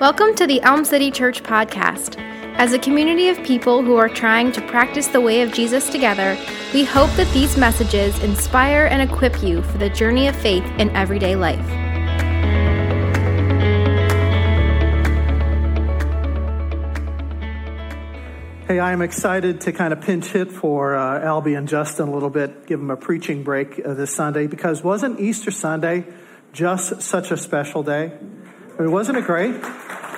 Welcome 0.00 0.36
to 0.36 0.46
the 0.46 0.62
Elm 0.62 0.84
City 0.84 1.10
Church 1.10 1.42
podcast. 1.42 2.16
As 2.54 2.72
a 2.72 2.78
community 2.78 3.30
of 3.30 3.42
people 3.42 3.82
who 3.82 3.96
are 3.96 4.08
trying 4.08 4.52
to 4.52 4.60
practice 4.68 5.08
the 5.08 5.20
way 5.20 5.42
of 5.42 5.50
Jesus 5.50 5.90
together, 5.90 6.38
we 6.72 6.84
hope 6.84 7.10
that 7.16 7.26
these 7.34 7.56
messages 7.56 8.16
inspire 8.22 8.86
and 8.86 9.02
equip 9.02 9.42
you 9.42 9.60
for 9.60 9.78
the 9.78 9.90
journey 9.90 10.28
of 10.28 10.36
faith 10.36 10.64
in 10.78 10.90
everyday 10.90 11.34
life. 11.34 11.58
Hey, 18.68 18.78
I 18.78 18.92
am 18.92 19.02
excited 19.02 19.62
to 19.62 19.72
kind 19.72 19.92
of 19.92 20.00
pinch 20.00 20.26
hit 20.26 20.52
for 20.52 20.94
uh, 20.94 21.18
Albie 21.22 21.58
and 21.58 21.66
Justin 21.66 22.06
a 22.06 22.12
little 22.12 22.30
bit, 22.30 22.68
give 22.68 22.78
them 22.78 22.92
a 22.92 22.96
preaching 22.96 23.42
break 23.42 23.84
uh, 23.84 23.94
this 23.94 24.14
Sunday, 24.14 24.46
because 24.46 24.80
wasn't 24.84 25.18
Easter 25.18 25.50
Sunday 25.50 26.06
just 26.52 27.02
such 27.02 27.32
a 27.32 27.36
special 27.36 27.82
day? 27.82 28.12
Mean, 28.78 28.92
wasn't 28.92 29.18
it 29.18 29.24
great? 29.24 29.56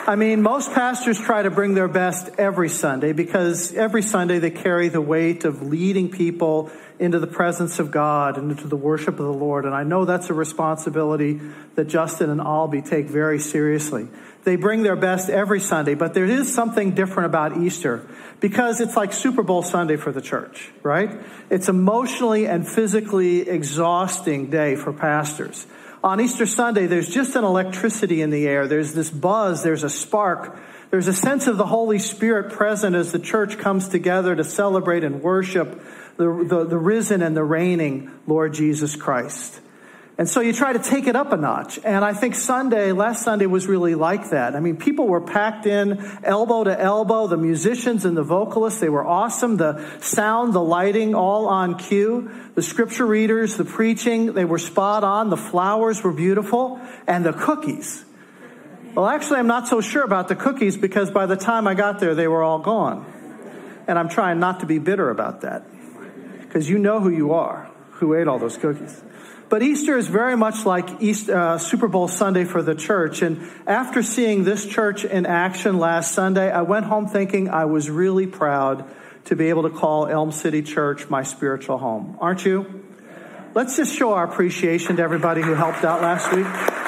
I 0.06 0.16
mean, 0.16 0.42
most 0.42 0.72
pastors 0.72 1.18
try 1.18 1.42
to 1.42 1.50
bring 1.50 1.72
their 1.72 1.88
best 1.88 2.28
every 2.36 2.68
Sunday 2.68 3.12
because 3.12 3.72
every 3.72 4.02
Sunday 4.02 4.38
they 4.38 4.50
carry 4.50 4.88
the 4.88 5.00
weight 5.00 5.46
of 5.46 5.62
leading 5.62 6.10
people 6.10 6.70
into 6.98 7.18
the 7.18 7.26
presence 7.26 7.78
of 7.78 7.90
God 7.90 8.36
and 8.36 8.50
into 8.50 8.68
the 8.68 8.76
worship 8.76 9.18
of 9.18 9.24
the 9.24 9.32
Lord. 9.32 9.64
And 9.64 9.74
I 9.74 9.84
know 9.84 10.04
that's 10.04 10.28
a 10.28 10.34
responsibility 10.34 11.40
that 11.76 11.86
Justin 11.86 12.28
and 12.28 12.40
Albie 12.40 12.86
take 12.86 13.06
very 13.06 13.38
seriously. 13.38 14.08
They 14.44 14.56
bring 14.56 14.82
their 14.82 14.96
best 14.96 15.30
every 15.30 15.60
Sunday, 15.60 15.94
but 15.94 16.12
there 16.12 16.26
is 16.26 16.52
something 16.52 16.90
different 16.90 17.26
about 17.26 17.56
Easter 17.56 18.06
because 18.40 18.80
it's 18.82 18.96
like 18.96 19.14
Super 19.14 19.42
Bowl 19.42 19.62
Sunday 19.62 19.96
for 19.96 20.12
the 20.12 20.20
church, 20.20 20.70
right? 20.82 21.10
It's 21.48 21.70
emotionally 21.70 22.46
and 22.46 22.68
physically 22.68 23.48
exhausting 23.48 24.50
day 24.50 24.76
for 24.76 24.92
pastors 24.92 25.66
on 26.02 26.20
Easter 26.20 26.46
Sunday, 26.46 26.86
there's 26.86 27.10
just 27.10 27.36
an 27.36 27.44
electricity 27.44 28.22
in 28.22 28.30
the 28.30 28.46
air. 28.46 28.66
There's 28.66 28.94
this 28.94 29.10
buzz. 29.10 29.62
There's 29.62 29.84
a 29.84 29.90
spark. 29.90 30.58
There's 30.90 31.08
a 31.08 31.12
sense 31.12 31.46
of 31.46 31.56
the 31.56 31.66
Holy 31.66 31.98
Spirit 31.98 32.52
present 32.52 32.96
as 32.96 33.12
the 33.12 33.18
church 33.18 33.58
comes 33.58 33.88
together 33.88 34.34
to 34.34 34.42
celebrate 34.42 35.04
and 35.04 35.22
worship 35.22 35.82
the, 36.16 36.44
the, 36.48 36.64
the 36.64 36.78
risen 36.78 37.22
and 37.22 37.36
the 37.36 37.44
reigning 37.44 38.10
Lord 38.26 38.54
Jesus 38.54 38.96
Christ. 38.96 39.60
And 40.20 40.28
so 40.28 40.42
you 40.42 40.52
try 40.52 40.74
to 40.74 40.78
take 40.78 41.06
it 41.06 41.16
up 41.16 41.32
a 41.32 41.38
notch. 41.38 41.78
And 41.82 42.04
I 42.04 42.12
think 42.12 42.34
Sunday, 42.34 42.92
last 42.92 43.22
Sunday 43.22 43.46
was 43.46 43.66
really 43.66 43.94
like 43.94 44.28
that. 44.28 44.54
I 44.54 44.60
mean, 44.60 44.76
people 44.76 45.08
were 45.08 45.22
packed 45.22 45.64
in 45.64 45.98
elbow 46.22 46.62
to 46.62 46.78
elbow. 46.78 47.26
The 47.26 47.38
musicians 47.38 48.04
and 48.04 48.14
the 48.14 48.22
vocalists, 48.22 48.80
they 48.80 48.90
were 48.90 49.02
awesome. 49.02 49.56
The 49.56 49.82
sound, 50.02 50.52
the 50.52 50.60
lighting, 50.60 51.14
all 51.14 51.48
on 51.48 51.78
cue. 51.78 52.30
The 52.54 52.60
scripture 52.60 53.06
readers, 53.06 53.56
the 53.56 53.64
preaching, 53.64 54.34
they 54.34 54.44
were 54.44 54.58
spot 54.58 55.04
on. 55.04 55.30
The 55.30 55.38
flowers 55.38 56.04
were 56.04 56.12
beautiful. 56.12 56.82
And 57.06 57.24
the 57.24 57.32
cookies. 57.32 58.04
Well, 58.94 59.06
actually, 59.06 59.38
I'm 59.38 59.46
not 59.46 59.68
so 59.68 59.80
sure 59.80 60.04
about 60.04 60.28
the 60.28 60.36
cookies 60.36 60.76
because 60.76 61.10
by 61.10 61.24
the 61.24 61.36
time 61.36 61.66
I 61.66 61.72
got 61.72 61.98
there, 61.98 62.14
they 62.14 62.28
were 62.28 62.42
all 62.42 62.58
gone. 62.58 63.06
And 63.88 63.98
I'm 63.98 64.10
trying 64.10 64.38
not 64.38 64.60
to 64.60 64.66
be 64.66 64.78
bitter 64.78 65.08
about 65.08 65.40
that 65.40 65.64
because 66.42 66.68
you 66.68 66.78
know 66.78 67.00
who 67.00 67.08
you 67.08 67.32
are 67.32 67.69
who 68.00 68.14
ate 68.14 68.26
all 68.26 68.38
those 68.38 68.56
cookies. 68.56 69.00
But 69.48 69.62
Easter 69.62 69.96
is 69.96 70.06
very 70.06 70.36
much 70.36 70.64
like 70.64 71.02
East, 71.02 71.28
uh, 71.28 71.58
Super 71.58 71.88
Bowl 71.88 72.08
Sunday 72.08 72.44
for 72.44 72.62
the 72.62 72.74
church. 72.74 73.20
And 73.22 73.48
after 73.66 74.02
seeing 74.02 74.44
this 74.44 74.64
church 74.66 75.04
in 75.04 75.26
action 75.26 75.78
last 75.78 76.12
Sunday, 76.12 76.50
I 76.50 76.62
went 76.62 76.86
home 76.86 77.08
thinking 77.08 77.48
I 77.48 77.64
was 77.64 77.90
really 77.90 78.26
proud 78.26 78.88
to 79.26 79.36
be 79.36 79.48
able 79.48 79.64
to 79.64 79.70
call 79.70 80.06
Elm 80.06 80.32
City 80.32 80.62
Church 80.62 81.10
my 81.10 81.24
spiritual 81.24 81.78
home. 81.78 82.16
Aren't 82.20 82.44
you? 82.44 82.84
Let's 83.54 83.76
just 83.76 83.94
show 83.94 84.14
our 84.14 84.24
appreciation 84.24 84.96
to 84.96 85.02
everybody 85.02 85.42
who 85.42 85.54
helped 85.54 85.84
out 85.84 86.00
last 86.00 86.32
week. 86.32 86.79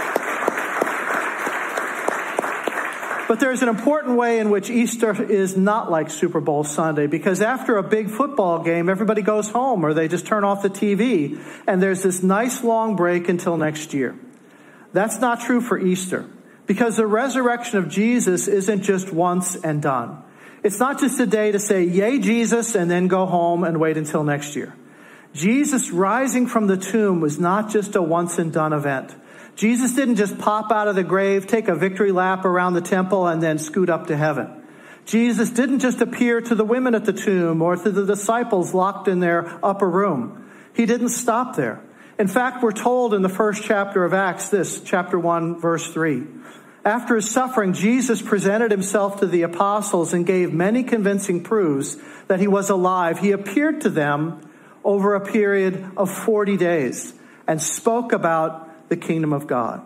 But 3.33 3.41
there's 3.41 3.63
an 3.63 3.71
important 3.71 4.19
way 4.19 4.41
in 4.41 4.51
which 4.51 4.69
Easter 4.69 5.23
is 5.23 5.57
not 5.57 5.91
like 5.91 6.11
Super 6.11 6.39
Bowl 6.39 6.65
Sunday 6.65 7.07
because 7.07 7.41
after 7.41 7.79
a 7.79 7.83
big 7.83 8.11
football 8.11 8.63
game, 8.63 8.91
everybody 8.91 9.23
goes 9.23 9.49
home 9.49 9.87
or 9.87 9.95
they 9.95 10.07
just 10.07 10.27
turn 10.27 10.45
off 10.45 10.61
the 10.61 10.69
TV 10.69 11.43
and 11.67 11.83
there's 11.83 12.03
this 12.03 12.23
nice 12.23 12.63
long 12.63 12.95
break 12.95 13.31
until 13.31 13.57
next 13.57 13.95
year. 13.95 14.15
That's 14.93 15.19
not 15.19 15.41
true 15.41 15.63
for 15.63 15.79
Easter 15.79 16.27
because 16.67 16.99
the 16.99 17.07
resurrection 17.07 17.79
of 17.79 17.89
Jesus 17.89 18.49
isn't 18.49 18.83
just 18.83 19.15
once 19.15 19.57
and 19.57 19.81
done. 19.81 20.23
It's 20.63 20.79
not 20.79 21.01
just 21.01 21.19
a 21.19 21.25
day 21.25 21.53
to 21.53 21.59
say, 21.59 21.85
Yay, 21.85 22.19
Jesus, 22.19 22.75
and 22.75 22.91
then 22.91 23.09
go 23.09 23.25
home 23.25 23.65
and 23.65 23.81
wait 23.81 23.97
until 23.97 24.25
next 24.25 24.57
year. 24.57 24.75
Jesus 25.33 25.91
rising 25.91 26.47
from 26.47 26.67
the 26.67 26.77
tomb 26.77 27.23
was 27.23 27.41
not 27.41 27.71
just 27.71 27.97
a 27.97 28.03
once 28.03 28.39
and 28.39 28.53
done 28.53 28.75
event. 28.75 29.15
Jesus 29.57 29.95
didn't 29.95 30.17
just 30.17 30.39
pop 30.39 30.73
out 30.73 30.89
of 30.89 30.95
the 30.95 31.05
grave, 31.05 31.47
take 31.47 31.69
a 31.69 31.75
victory 31.75 32.13
lap 32.13 32.45
around 32.45 32.75
the 32.75 32.81
temple, 32.81 33.27
and 33.27 33.43
then 33.43 33.59
scoot 33.59 33.91
up 33.91 34.07
to 34.07 34.17
heaven. 34.17 34.63
Jesus 35.05 35.51
didn't 35.51 35.81
just 35.81 36.01
appear 36.01 36.41
to 36.41 36.55
the 36.55 36.65
women 36.65 36.95
at 36.95 37.05
the 37.05 37.13
tomb 37.13 37.61
or 37.61 37.77
to 37.77 37.91
the 37.91 38.07
disciples 38.07 38.73
locked 38.73 39.09
in 39.09 39.21
their 39.21 39.59
upper 39.65 39.89
room. 39.89 40.51
He 40.75 40.87
didn't 40.87 41.11
stop 41.11 41.57
there. 41.57 41.83
In 42.19 42.29
fact, 42.29 42.63
we're 42.63 42.73
told 42.73 43.15
in 43.15 43.23
the 43.23 43.29
first 43.29 43.65
chapter 43.65 44.05
of 44.05 44.15
Acts 44.15 44.49
this, 44.49 44.81
chapter 44.81 45.19
1, 45.19 45.61
verse 45.61 45.93
3. 45.93 46.25
After 46.85 47.17
his 47.17 47.31
suffering, 47.31 47.75
Jesus 47.75 48.21
presented 48.23 48.71
himself 48.71 49.21
to 49.21 49.27
the 49.27 49.43
apostles 49.43 50.13
and 50.13 50.27
gave 50.27 50.53
many 50.53 50.83
convincing 50.83 51.43
proofs 51.43 51.97
that 52.27 52.41
he 52.41 52.49
was 52.49 52.71
alive. 52.71 53.19
He 53.19 53.33
appeared 53.33 53.83
to 53.83 53.91
them 53.91 54.41
over 54.85 55.15
a 55.15 55.21
period 55.21 55.93
of 55.97 56.11
40 56.11 56.57
days 56.57 57.15
and 57.47 57.63
spoke 57.63 58.13
about 58.13 58.62
the 58.93 58.97
kingdom 58.99 59.33
of 59.33 59.47
God. 59.47 59.81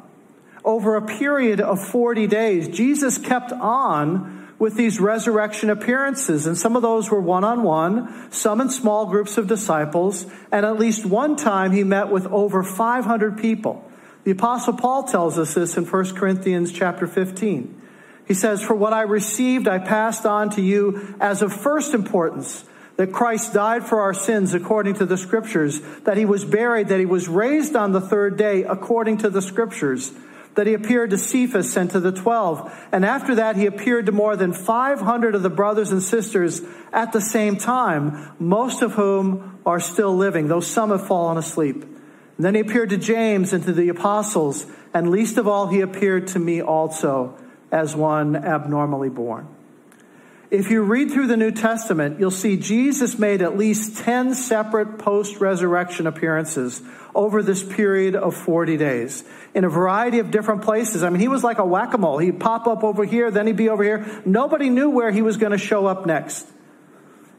Over 0.64 0.96
a 0.96 1.06
period 1.06 1.60
of 1.60 1.80
40 1.80 2.26
days, 2.26 2.66
Jesus 2.66 3.18
kept 3.18 3.52
on 3.52 4.48
with 4.58 4.74
these 4.74 4.98
resurrection 4.98 5.70
appearances, 5.70 6.44
and 6.44 6.58
some 6.58 6.74
of 6.74 6.82
those 6.82 7.08
were 7.08 7.20
one 7.20 7.44
on 7.44 7.62
one, 7.62 8.32
some 8.32 8.60
in 8.60 8.68
small 8.68 9.06
groups 9.06 9.38
of 9.38 9.46
disciples, 9.46 10.26
and 10.50 10.66
at 10.66 10.76
least 10.76 11.06
one 11.06 11.36
time 11.36 11.70
he 11.70 11.84
met 11.84 12.10
with 12.10 12.26
over 12.26 12.64
500 12.64 13.38
people. 13.38 13.88
The 14.24 14.32
apostle 14.32 14.72
Paul 14.72 15.04
tells 15.04 15.38
us 15.38 15.54
this 15.54 15.76
in 15.76 15.84
1 15.84 16.16
Corinthians 16.16 16.72
chapter 16.72 17.06
15. 17.06 17.82
He 18.26 18.34
says, 18.34 18.60
For 18.60 18.74
what 18.74 18.92
I 18.92 19.02
received, 19.02 19.68
I 19.68 19.78
passed 19.78 20.26
on 20.26 20.50
to 20.50 20.62
you 20.62 21.14
as 21.20 21.42
of 21.42 21.52
first 21.52 21.94
importance 21.94 22.64
that 22.96 23.12
Christ 23.12 23.52
died 23.52 23.86
for 23.86 24.00
our 24.00 24.14
sins 24.14 24.54
according 24.54 24.94
to 24.94 25.06
the 25.06 25.18
scriptures, 25.18 25.80
that 26.04 26.16
he 26.16 26.24
was 26.24 26.44
buried, 26.44 26.88
that 26.88 26.98
he 26.98 27.06
was 27.06 27.28
raised 27.28 27.76
on 27.76 27.92
the 27.92 28.00
third 28.00 28.36
day 28.36 28.62
according 28.64 29.18
to 29.18 29.30
the 29.30 29.42
scriptures, 29.42 30.12
that 30.54 30.66
he 30.66 30.72
appeared 30.72 31.10
to 31.10 31.18
Cephas 31.18 31.76
and 31.76 31.90
to 31.90 32.00
the 32.00 32.12
twelve, 32.12 32.72
and 32.90 33.04
after 33.04 33.34
that 33.34 33.56
he 33.56 33.66
appeared 33.66 34.06
to 34.06 34.12
more 34.12 34.36
than 34.36 34.54
500 34.54 35.34
of 35.34 35.42
the 35.42 35.50
brothers 35.50 35.92
and 35.92 36.02
sisters 36.02 36.62
at 36.92 37.12
the 37.12 37.20
same 37.20 37.56
time, 37.56 38.32
most 38.38 38.80
of 38.80 38.92
whom 38.92 39.58
are 39.66 39.80
still 39.80 40.16
living, 40.16 40.48
though 40.48 40.60
some 40.60 40.90
have 40.90 41.06
fallen 41.06 41.36
asleep. 41.36 41.82
And 41.82 42.44
then 42.44 42.54
he 42.54 42.60
appeared 42.60 42.90
to 42.90 42.96
James 42.96 43.52
and 43.52 43.64
to 43.64 43.72
the 43.72 43.90
apostles, 43.90 44.66
and 44.94 45.10
least 45.10 45.36
of 45.36 45.46
all 45.46 45.66
he 45.66 45.82
appeared 45.82 46.28
to 46.28 46.38
me 46.38 46.62
also 46.62 47.38
as 47.70 47.94
one 47.94 48.36
abnormally 48.36 49.10
born. 49.10 49.48
If 50.48 50.70
you 50.70 50.82
read 50.82 51.10
through 51.10 51.26
the 51.26 51.36
New 51.36 51.50
Testament, 51.50 52.20
you'll 52.20 52.30
see 52.30 52.56
Jesus 52.56 53.18
made 53.18 53.42
at 53.42 53.58
least 53.58 53.98
10 54.04 54.34
separate 54.34 54.98
post 54.98 55.40
resurrection 55.40 56.06
appearances 56.06 56.80
over 57.16 57.42
this 57.42 57.64
period 57.64 58.14
of 58.14 58.36
40 58.36 58.76
days 58.76 59.24
in 59.54 59.64
a 59.64 59.68
variety 59.68 60.20
of 60.20 60.30
different 60.30 60.62
places. 60.62 61.02
I 61.02 61.10
mean, 61.10 61.18
he 61.18 61.26
was 61.26 61.42
like 61.42 61.58
a 61.58 61.64
whack 61.64 61.94
a 61.94 61.98
mole. 61.98 62.18
He'd 62.18 62.38
pop 62.38 62.68
up 62.68 62.84
over 62.84 63.04
here, 63.04 63.32
then 63.32 63.48
he'd 63.48 63.56
be 63.56 63.68
over 63.68 63.82
here. 63.82 64.22
Nobody 64.24 64.70
knew 64.70 64.88
where 64.90 65.10
he 65.10 65.20
was 65.20 65.36
going 65.36 65.50
to 65.50 65.58
show 65.58 65.86
up 65.86 66.06
next. 66.06 66.46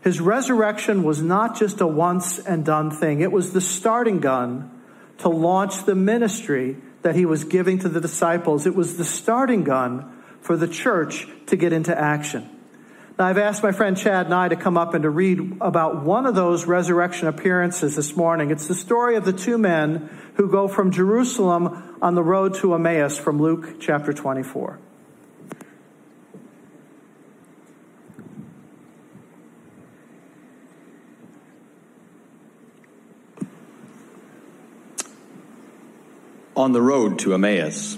His 0.02 0.20
resurrection 0.20 1.04
was 1.04 1.22
not 1.22 1.58
just 1.58 1.80
a 1.80 1.88
once 1.88 2.40
and 2.40 2.66
done 2.66 2.92
thing, 2.92 3.22
it 3.22 3.32
was 3.32 3.54
the 3.54 3.62
starting 3.62 4.20
gun 4.20 4.72
to 5.20 5.30
launch 5.30 5.86
the 5.86 5.96
ministry 5.96 6.78
that 7.04 7.16
he 7.16 7.26
was 7.26 7.46
giving 7.46 7.80
to 7.80 7.90
the 7.90 8.02
disciples. 8.02 8.68
It 8.68 8.76
was 8.76 8.98
the 8.98 9.06
starting 9.06 9.64
gun 9.64 10.22
for 10.42 10.58
the 10.58 10.68
church 10.68 11.28
to 11.48 11.56
get 11.56 11.72
into 11.72 11.98
action. 11.98 12.57
I've 13.20 13.40
asked 13.40 13.64
my 13.64 13.72
friend 13.72 13.98
Chad 13.98 14.28
and 14.28 14.36
I 14.36 14.48
to 14.48 14.56
come 14.56 14.78
up 14.78 14.94
and 14.94 15.02
to 15.02 15.10
read 15.10 15.58
about 15.60 16.04
one 16.04 16.28
of 16.28 16.36
those 16.36 16.66
resurrection 16.66 17.28
appearances 17.28 17.96
this 17.96 18.16
morning. 18.16 18.52
It's 18.52 18.68
the 18.68 18.76
story 18.76 19.16
of 19.16 19.26
the 19.26 19.34
two 19.34 19.58
men 19.58 20.08
who 20.36 20.48
go 20.48 20.68
from 20.68 20.92
Jerusalem 20.92 21.98
on 22.00 22.14
the 22.14 22.22
road 22.22 22.54
to 22.56 22.76
Emmaus 22.76 23.18
from 23.18 23.42
Luke 23.42 23.80
chapter 23.80 24.14
24. 24.14 24.78
On 36.56 36.72
the 36.72 36.82
road 36.84 37.18
to 37.20 37.34
Emmaus. 37.34 37.98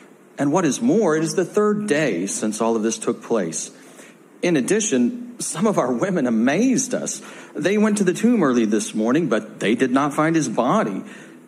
And 0.41 0.51
what 0.51 0.65
is 0.65 0.81
more, 0.81 1.15
it 1.15 1.23
is 1.23 1.35
the 1.35 1.45
third 1.45 1.85
day 1.85 2.25
since 2.25 2.61
all 2.61 2.75
of 2.75 2.81
this 2.81 2.97
took 2.97 3.21
place. 3.21 3.69
In 4.41 4.57
addition, 4.57 5.39
some 5.39 5.67
of 5.67 5.77
our 5.77 5.93
women 5.93 6.25
amazed 6.25 6.95
us. 6.95 7.21
They 7.53 7.77
went 7.77 7.99
to 7.99 8.03
the 8.03 8.15
tomb 8.15 8.41
early 8.41 8.65
this 8.65 8.95
morning, 8.95 9.29
but 9.29 9.59
they 9.59 9.75
did 9.75 9.91
not 9.91 10.15
find 10.15 10.35
his 10.35 10.49
body. 10.49 11.03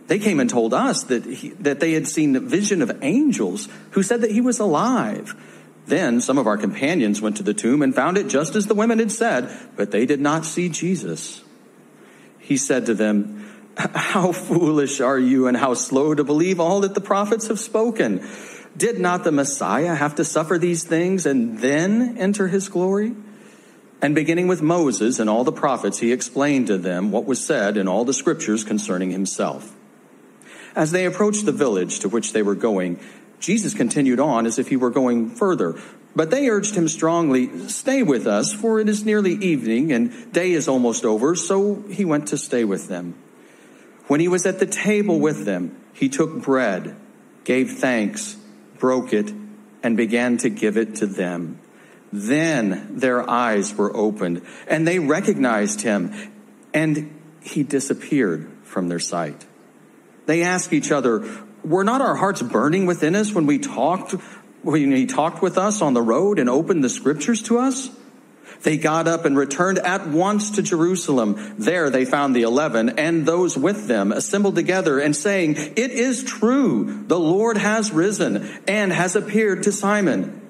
They 0.06 0.20
came 0.20 0.40
and 0.40 0.48
told 0.48 0.76
us 0.76 1.06
that, 1.06 1.26
he, 1.26 1.50
that 1.62 1.80
they 1.80 1.94
had 1.94 2.08
seen 2.08 2.36
a 2.36 2.40
vision 2.40 2.84
of 2.84 3.00
angels 3.02 3.68
who 3.94 4.04
said 4.04 4.22
that 4.22 4.30
he 4.30 4.42
was 4.42 4.60
alive. 4.60 5.34
Then 5.88 6.22
some 6.22 6.38
of 6.38 6.46
our 6.46 6.60
companions 6.60 7.20
went 7.20 7.38
to 7.38 7.44
the 7.44 7.56
tomb 7.56 7.82
and 7.82 7.96
found 7.96 8.20
it 8.20 8.28
just 8.28 8.56
as 8.56 8.68
the 8.68 8.76
women 8.76 9.00
had 9.00 9.12
said, 9.12 9.50
but 9.76 9.90
they 9.90 10.06
did 10.06 10.22
not 10.22 10.46
see 10.46 10.70
Jesus. 10.70 11.42
He 12.38 12.58
said 12.58 12.86
to 12.86 12.94
them, 12.94 13.74
How 13.76 14.32
foolish 14.32 15.02
are 15.02 15.18
you 15.18 15.48
and 15.48 15.58
how 15.58 15.74
slow 15.74 16.14
to 16.14 16.24
believe 16.24 16.60
all 16.60 16.82
that 16.82 16.94
the 16.94 17.02
prophets 17.02 17.48
have 17.48 17.60
spoken? 17.60 18.24
Did 18.76 19.00
not 19.00 19.24
the 19.24 19.32
Messiah 19.32 19.96
have 19.96 20.16
to 20.16 20.26
suffer 20.26 20.58
these 20.58 20.84
things 20.84 21.26
and 21.26 21.60
then 21.60 22.18
enter 22.18 22.48
his 22.48 22.70
glory? 22.70 23.16
And 24.02 24.16
beginning 24.16 24.48
with 24.48 24.62
Moses 24.62 25.20
and 25.20 25.30
all 25.30 25.44
the 25.44 25.52
prophets, 25.52 26.00
he 26.00 26.12
explained 26.12 26.68
to 26.68 26.78
them 26.78 27.12
what 27.12 27.26
was 27.26 27.46
said 27.46 27.78
in 27.78 27.88
all 27.88 28.04
the 28.04 28.14
scriptures 28.14 28.64
concerning 28.64 29.12
himself. 29.12 29.76
As 30.76 30.92
they 30.92 31.06
approached 31.06 31.46
the 31.46 31.52
village 31.52 32.00
to 32.00 32.10
which 32.10 32.34
they 32.34 32.42
were 32.42 32.56
going, 32.56 33.00
Jesus 33.40 33.74
continued 33.74 34.20
on 34.20 34.46
as 34.46 34.58
if 34.58 34.70
he 34.70 34.76
were 34.76 34.90
going 34.90 35.30
further. 35.30 35.80
But 36.16 36.32
they 36.32 36.50
urged 36.50 36.76
him 36.76 36.88
strongly, 36.88 37.68
Stay 37.70 38.04
with 38.04 38.28
us, 38.28 38.54
for 38.54 38.80
it 38.80 38.90
is 38.90 39.06
nearly 39.06 39.34
evening 39.34 39.92
and 39.92 40.32
day 40.32 40.52
is 40.52 40.68
almost 40.68 41.06
over. 41.06 41.36
So 41.36 41.84
he 41.90 42.06
went 42.06 42.28
to 42.30 42.38
stay 42.38 42.64
with 42.64 42.88
them. 42.88 43.16
When 44.08 44.20
he 44.20 44.28
was 44.28 44.46
at 44.46 44.60
the 44.60 44.66
table 44.66 45.20
with 45.20 45.46
them, 45.46 45.78
he 45.94 46.10
took 46.10 46.42
bread, 46.42 46.96
gave 47.46 47.72
thanks, 47.74 48.36
broke 48.84 49.14
it, 49.14 49.32
and 49.82 49.96
began 49.96 50.36
to 50.36 50.50
give 50.50 50.76
it 50.76 50.96
to 50.96 51.08
them. 51.08 51.58
Then 52.12 52.98
their 52.98 53.30
eyes 53.30 53.74
were 53.74 53.96
opened, 53.96 54.42
and 54.68 54.86
they 54.86 55.00
recognized 55.00 55.80
him, 55.80 56.12
and 56.74 57.18
he 57.40 57.64
disappeared 57.64 58.52
from 58.64 58.90
their 58.90 59.00
sight. 59.00 59.46
They 60.26 60.44
ask 60.44 60.74
each 60.74 60.92
other, 60.92 61.26
Were 61.64 61.86
not 61.86 62.02
our 62.02 62.18
hearts 62.18 62.42
burning 62.42 62.86
within 62.86 63.16
us 63.16 63.32
when 63.32 63.46
we 63.46 63.58
talked, 63.58 64.12
when 64.64 64.92
he 64.92 65.06
talked 65.06 65.42
with 65.42 65.58
us 65.58 65.82
on 65.82 65.94
the 65.94 66.02
road 66.02 66.38
and 66.38 66.50
opened 66.50 66.84
the 66.84 66.90
scriptures 66.90 67.42
to 67.44 67.60
us? 67.60 67.90
They 68.64 68.78
got 68.78 69.08
up 69.08 69.26
and 69.26 69.38
returned 69.38 69.80
at 69.80 70.08
once 70.08 70.52
to 70.52 70.62
Jerusalem. 70.62 71.56
There 71.58 71.90
they 71.90 72.06
found 72.06 72.36
the 72.36 72.44
eleven 72.44 72.98
and 72.98 73.26
those 73.26 73.58
with 73.58 73.88
them 73.88 74.12
assembled 74.12 74.56
together 74.56 75.00
and 75.00 75.16
saying, 75.16 75.56
It 75.58 75.92
is 75.92 76.24
true, 76.24 77.04
the 77.08 77.20
Lord 77.20 77.58
has 77.58 77.92
risen 77.92 78.62
and 78.68 78.92
has 78.92 79.16
appeared 79.16 79.64
to 79.64 79.72
Simon. 79.72 80.42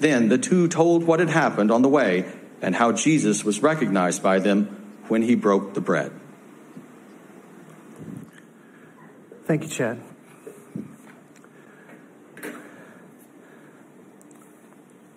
Then 0.00 0.28
the 0.28 0.38
two 0.38 0.66
told 0.66 1.04
what 1.04 1.20
had 1.20 1.30
happened 1.30 1.70
on 1.70 1.82
the 1.82 1.88
way 1.88 2.30
and 2.60 2.74
how 2.74 2.90
Jesus 2.90 3.44
was 3.44 3.62
recognized 3.62 4.22
by 4.22 4.40
them 4.40 4.94
when 5.06 5.22
he 5.22 5.36
broke 5.36 5.74
the 5.74 5.80
bread. 5.80 6.12
Thank 9.44 9.62
you, 9.62 9.68
Chad. 9.68 10.00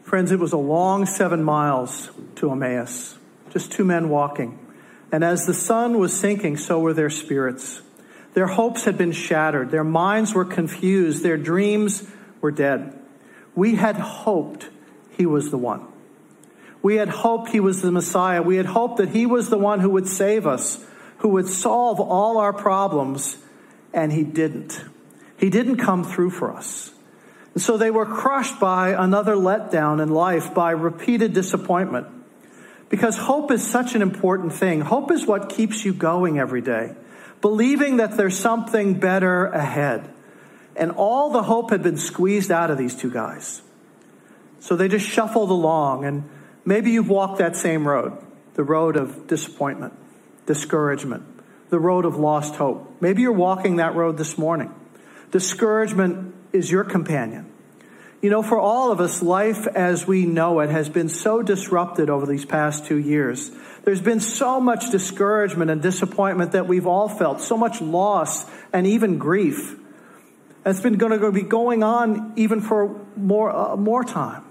Friends, 0.06 0.32
it 0.32 0.40
was 0.40 0.54
a 0.54 0.58
long 0.58 1.08
seven 1.08 1.44
miles 1.44 2.12
to 2.36 2.52
Emmaus, 2.52 3.18
just 3.50 3.72
two 3.72 3.84
men 3.84 4.08
walking. 4.08 4.60
And 5.12 5.24
as 5.24 5.48
the 5.48 5.54
sun 5.54 5.98
was 5.98 6.14
sinking, 6.14 6.58
so 6.58 6.80
were 6.80 6.94
their 6.94 7.10
spirits. 7.10 7.82
Their 8.36 8.46
hopes 8.46 8.86
had 8.86 9.00
been 9.00 9.14
shattered, 9.14 9.72
their 9.72 9.84
minds 9.84 10.36
were 10.36 10.46
confused, 10.46 11.24
their 11.24 11.38
dreams 11.38 12.08
were 12.40 12.52
dead. 12.52 13.00
We 13.56 13.76
had 13.76 13.96
hoped 13.96 14.70
he 15.18 15.26
was 15.26 15.50
the 15.50 15.58
one. 15.58 15.88
We 16.84 16.98
had 16.98 17.10
hoped 17.10 17.50
he 17.50 17.60
was 17.60 17.82
the 17.82 17.92
Messiah. 17.92 18.44
We 18.44 18.58
had 18.58 18.68
hoped 18.68 18.98
that 18.98 19.10
he 19.10 19.26
was 19.26 19.50
the 19.50 19.58
one 19.58 19.80
who 19.80 19.90
would 19.90 20.08
save 20.08 20.46
us, 20.46 20.86
who 21.20 21.30
would 21.30 21.48
solve 21.48 22.00
all 22.00 22.38
our 22.38 22.54
problems 22.54 23.38
and 23.92 24.14
he 24.14 24.24
didn't. 24.24 24.86
He 25.38 25.50
didn't 25.50 25.78
come 25.78 26.04
through 26.04 26.30
for 26.30 26.54
us. 26.54 26.92
So 27.58 27.78
they 27.78 27.92
were 27.92 28.06
crushed 28.06 28.60
by 28.60 28.90
another 28.90 29.36
letdown 29.36 30.02
in 30.02 30.10
life, 30.10 30.54
by 30.54 30.72
repeated 30.72 31.34
disappointment. 31.34 32.08
Because 32.90 33.18
hope 33.18 33.52
is 33.52 33.66
such 33.66 33.96
an 33.96 34.02
important 34.02 34.54
thing. 34.54 34.82
Hope 34.82 35.12
is 35.12 35.26
what 35.26 35.50
keeps 35.50 35.86
you 35.86 35.94
going 35.94 36.38
every 36.38 36.62
day, 36.62 36.96
believing 37.42 37.98
that 37.98 38.18
there's 38.18 38.38
something 38.38 39.00
better 39.00 39.48
ahead. 39.48 40.10
And 40.76 40.92
all 40.92 41.32
the 41.32 41.44
hope 41.44 41.72
had 41.72 41.82
been 41.82 41.98
squeezed 41.98 42.52
out 42.52 42.70
of 42.70 42.78
these 42.78 42.96
two 42.96 43.10
guys. 43.10 43.62
So 44.60 44.76
they 44.76 44.88
just 44.88 45.08
shuffled 45.08 45.50
along, 45.50 46.06
and 46.06 46.30
maybe 46.66 46.92
you've 46.92 47.10
walked 47.10 47.38
that 47.40 47.56
same 47.56 47.88
road 47.88 48.22
the 48.56 48.64
road 48.64 48.96
of 48.96 49.28
disappointment, 49.28 49.94
discouragement, 50.46 51.24
the 51.70 51.80
road 51.80 52.06
of 52.06 52.16
lost 52.16 52.56
hope. 52.56 52.90
Maybe 53.02 53.22
you're 53.22 53.34
walking 53.34 53.78
that 53.78 53.96
road 53.96 54.18
this 54.18 54.38
morning. 54.38 54.74
Discouragement 55.32 56.35
is 56.56 56.72
your 56.72 56.84
companion. 56.84 57.52
You 58.22 58.32
know, 58.32 58.42
for 58.42 58.58
all 58.58 58.92
of 58.92 59.00
us, 59.02 59.22
life 59.22 59.68
as 59.68 60.08
we 60.08 60.26
know 60.26 60.62
it 60.62 60.70
has 60.70 60.90
been 60.90 61.10
so 61.10 61.44
disrupted 61.44 62.10
over 62.10 62.26
these 62.26 62.46
past 62.46 62.86
two 62.86 62.98
years. 62.98 63.52
There's 63.84 64.02
been 64.02 64.20
so 64.20 64.60
much 64.60 64.90
discouragement 64.90 65.70
and 65.70 65.82
disappointment 65.82 66.54
that 66.54 66.68
we've 66.68 66.88
all 66.88 67.08
felt, 67.08 67.42
so 67.42 67.56
much 67.56 67.82
loss 67.82 68.50
and 68.74 68.88
even 68.88 69.20
grief. 69.20 69.76
It's 70.66 70.80
been 70.80 70.98
going 70.98 71.20
to 71.20 71.32
be 71.32 71.44
going 71.44 71.84
on 71.84 72.34
even 72.38 72.62
for 72.62 73.06
more, 73.16 73.56
uh, 73.56 73.76
more 73.76 74.04
time. 74.04 74.45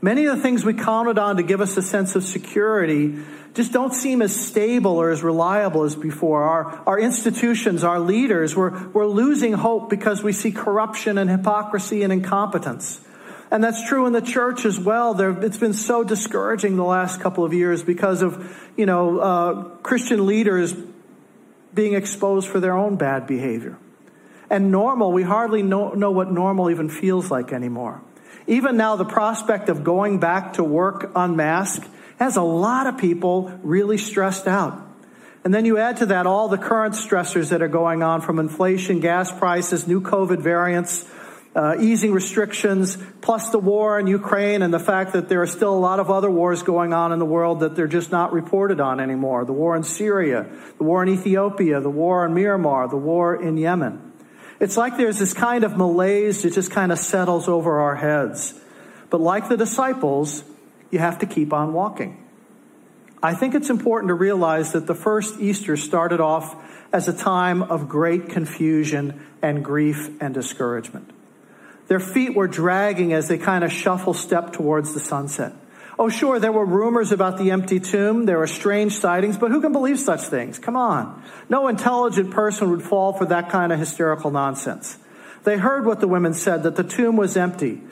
Many 0.00 0.26
of 0.26 0.36
the 0.36 0.42
things 0.42 0.64
we 0.64 0.74
counted 0.74 1.18
on 1.18 1.36
to 1.38 1.42
give 1.42 1.60
us 1.60 1.76
a 1.76 1.82
sense 1.82 2.14
of 2.14 2.22
security 2.22 3.18
just 3.54 3.72
don't 3.72 3.92
seem 3.92 4.22
as 4.22 4.34
stable 4.34 4.92
or 4.92 5.10
as 5.10 5.22
reliable 5.24 5.82
as 5.82 5.96
before. 5.96 6.44
Our, 6.44 6.82
our 6.86 6.98
institutions, 7.00 7.82
our 7.82 7.98
leaders, 7.98 8.54
we're, 8.54 8.88
we're 8.88 9.06
losing 9.06 9.52
hope 9.54 9.90
because 9.90 10.22
we 10.22 10.32
see 10.32 10.52
corruption 10.52 11.18
and 11.18 11.28
hypocrisy 11.28 12.04
and 12.04 12.12
incompetence. 12.12 13.00
And 13.50 13.64
that's 13.64 13.88
true 13.88 14.06
in 14.06 14.12
the 14.12 14.22
church 14.22 14.64
as 14.64 14.78
well. 14.78 15.14
There, 15.14 15.30
it's 15.44 15.56
been 15.56 15.72
so 15.72 16.04
discouraging 16.04 16.76
the 16.76 16.84
last 16.84 17.20
couple 17.20 17.44
of 17.44 17.52
years 17.52 17.82
because 17.82 18.22
of, 18.22 18.56
you 18.76 18.86
know, 18.86 19.18
uh, 19.18 19.62
Christian 19.82 20.26
leaders 20.26 20.74
being 21.74 21.94
exposed 21.94 22.46
for 22.46 22.60
their 22.60 22.76
own 22.76 22.96
bad 22.96 23.26
behavior. 23.26 23.76
And 24.50 24.70
normal, 24.70 25.12
we 25.12 25.22
hardly 25.22 25.62
know, 25.62 25.94
know 25.94 26.10
what 26.10 26.30
normal 26.30 26.70
even 26.70 26.88
feels 26.88 27.30
like 27.30 27.52
anymore. 27.52 28.02
Even 28.46 28.76
now, 28.76 28.96
the 28.96 29.04
prospect 29.04 29.68
of 29.68 29.84
going 29.84 30.20
back 30.20 30.54
to 30.54 30.64
work 30.64 31.12
unmasked 31.14 31.88
has 32.18 32.36
a 32.36 32.42
lot 32.42 32.86
of 32.86 32.98
people 32.98 33.52
really 33.62 33.98
stressed 33.98 34.46
out. 34.46 34.84
And 35.44 35.54
then 35.54 35.64
you 35.64 35.78
add 35.78 35.98
to 35.98 36.06
that 36.06 36.26
all 36.26 36.48
the 36.48 36.58
current 36.58 36.94
stressors 36.94 37.50
that 37.50 37.62
are 37.62 37.68
going 37.68 38.02
on 38.02 38.20
from 38.20 38.38
inflation, 38.38 39.00
gas 39.00 39.30
prices, 39.30 39.86
new 39.86 40.00
COVID 40.00 40.40
variants, 40.40 41.08
uh, 41.54 41.76
easing 41.80 42.12
restrictions, 42.12 42.98
plus 43.20 43.50
the 43.50 43.58
war 43.58 43.98
in 43.98 44.06
Ukraine 44.06 44.62
and 44.62 44.72
the 44.72 44.78
fact 44.78 45.12
that 45.14 45.28
there 45.28 45.42
are 45.42 45.46
still 45.46 45.74
a 45.74 45.78
lot 45.78 46.00
of 46.00 46.10
other 46.10 46.30
wars 46.30 46.62
going 46.62 46.92
on 46.92 47.12
in 47.12 47.18
the 47.18 47.24
world 47.24 47.60
that 47.60 47.76
they're 47.76 47.86
just 47.86 48.12
not 48.12 48.32
reported 48.32 48.80
on 48.80 49.00
anymore. 49.00 49.44
The 49.44 49.52
war 49.52 49.76
in 49.76 49.82
Syria, 49.82 50.46
the 50.76 50.84
war 50.84 51.02
in 51.02 51.08
Ethiopia, 51.08 51.80
the 51.80 51.90
war 51.90 52.26
in 52.26 52.32
Myanmar, 52.32 52.90
the 52.90 52.96
war 52.96 53.40
in 53.40 53.56
Yemen. 53.56 54.07
It's 54.60 54.76
like 54.76 54.96
there's 54.96 55.18
this 55.18 55.34
kind 55.34 55.64
of 55.64 55.76
malaise 55.76 56.42
that 56.42 56.52
just 56.52 56.70
kind 56.70 56.90
of 56.90 56.98
settles 56.98 57.48
over 57.48 57.80
our 57.80 57.94
heads. 57.94 58.54
But 59.10 59.20
like 59.20 59.48
the 59.48 59.56
disciples, 59.56 60.42
you 60.90 60.98
have 60.98 61.18
to 61.20 61.26
keep 61.26 61.52
on 61.52 61.72
walking. 61.72 62.24
I 63.22 63.34
think 63.34 63.54
it's 63.54 63.70
important 63.70 64.08
to 64.08 64.14
realize 64.14 64.72
that 64.72 64.86
the 64.86 64.94
first 64.94 65.40
Easter 65.40 65.76
started 65.76 66.20
off 66.20 66.54
as 66.92 67.08
a 67.08 67.12
time 67.12 67.62
of 67.62 67.88
great 67.88 68.28
confusion 68.28 69.24
and 69.42 69.64
grief 69.64 70.10
and 70.20 70.34
discouragement. 70.34 71.10
Their 71.88 72.00
feet 72.00 72.34
were 72.34 72.46
dragging 72.46 73.12
as 73.12 73.28
they 73.28 73.38
kind 73.38 73.64
of 73.64 73.72
shuffle 73.72 74.14
step 74.14 74.52
towards 74.52 74.94
the 74.94 75.00
sunset. 75.00 75.52
Oh, 76.00 76.08
sure, 76.08 76.38
there 76.38 76.52
were 76.52 76.64
rumors 76.64 77.10
about 77.10 77.38
the 77.38 77.50
empty 77.50 77.80
tomb. 77.80 78.24
There 78.24 78.38
were 78.38 78.46
strange 78.46 78.92
sightings, 78.92 79.36
but 79.36 79.50
who 79.50 79.60
can 79.60 79.72
believe 79.72 79.98
such 79.98 80.20
things? 80.20 80.58
Come 80.58 80.76
on. 80.76 81.22
No 81.48 81.66
intelligent 81.66 82.30
person 82.30 82.70
would 82.70 82.82
fall 82.82 83.12
for 83.12 83.26
that 83.26 83.50
kind 83.50 83.72
of 83.72 83.80
hysterical 83.80 84.30
nonsense. 84.30 84.96
They 85.42 85.58
heard 85.58 85.86
what 85.86 85.98
the 85.98 86.06
women 86.06 86.34
said, 86.34 86.62
that 86.62 86.76
the 86.76 86.84
tomb 86.84 87.16
was 87.16 87.36
empty. 87.36 87.82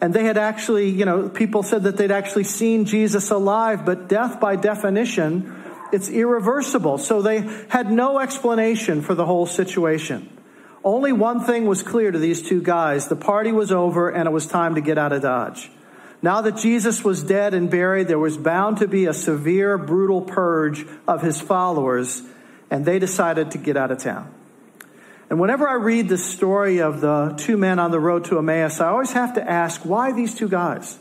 And 0.00 0.14
they 0.14 0.24
had 0.24 0.38
actually, 0.38 0.90
you 0.90 1.04
know, 1.04 1.28
people 1.28 1.64
said 1.64 1.84
that 1.84 1.96
they'd 1.96 2.12
actually 2.12 2.44
seen 2.44 2.84
Jesus 2.84 3.30
alive, 3.30 3.84
but 3.84 4.08
death 4.08 4.38
by 4.38 4.54
definition, 4.54 5.64
it's 5.92 6.08
irreversible. 6.08 6.98
So 6.98 7.20
they 7.20 7.40
had 7.68 7.90
no 7.90 8.20
explanation 8.20 9.02
for 9.02 9.14
the 9.14 9.26
whole 9.26 9.46
situation. 9.46 10.28
Only 10.84 11.12
one 11.12 11.40
thing 11.40 11.66
was 11.66 11.82
clear 11.82 12.12
to 12.12 12.18
these 12.18 12.48
two 12.48 12.62
guys. 12.62 13.08
The 13.08 13.16
party 13.16 13.50
was 13.50 13.72
over 13.72 14.08
and 14.08 14.28
it 14.28 14.32
was 14.32 14.46
time 14.46 14.76
to 14.76 14.80
get 14.80 14.98
out 14.98 15.12
of 15.12 15.22
Dodge. 15.22 15.70
Now 16.22 16.40
that 16.42 16.56
Jesus 16.56 17.04
was 17.04 17.22
dead 17.22 17.54
and 17.54 17.70
buried, 17.70 18.08
there 18.08 18.18
was 18.18 18.36
bound 18.36 18.78
to 18.78 18.88
be 18.88 19.06
a 19.06 19.12
severe, 19.12 19.78
brutal 19.78 20.22
purge 20.22 20.86
of 21.06 21.22
his 21.22 21.40
followers, 21.40 22.22
and 22.70 22.84
they 22.84 22.98
decided 22.98 23.52
to 23.52 23.58
get 23.58 23.76
out 23.76 23.90
of 23.90 23.98
town. 23.98 24.32
And 25.28 25.40
whenever 25.40 25.68
I 25.68 25.74
read 25.74 26.08
the 26.08 26.18
story 26.18 26.80
of 26.80 27.00
the 27.00 27.34
two 27.36 27.56
men 27.56 27.78
on 27.78 27.90
the 27.90 28.00
road 28.00 28.26
to 28.26 28.38
Emmaus, 28.38 28.80
I 28.80 28.88
always 28.88 29.12
have 29.12 29.34
to 29.34 29.50
ask, 29.50 29.82
why 29.82 30.12
these 30.12 30.34
two 30.34 30.48
guys? 30.48 30.98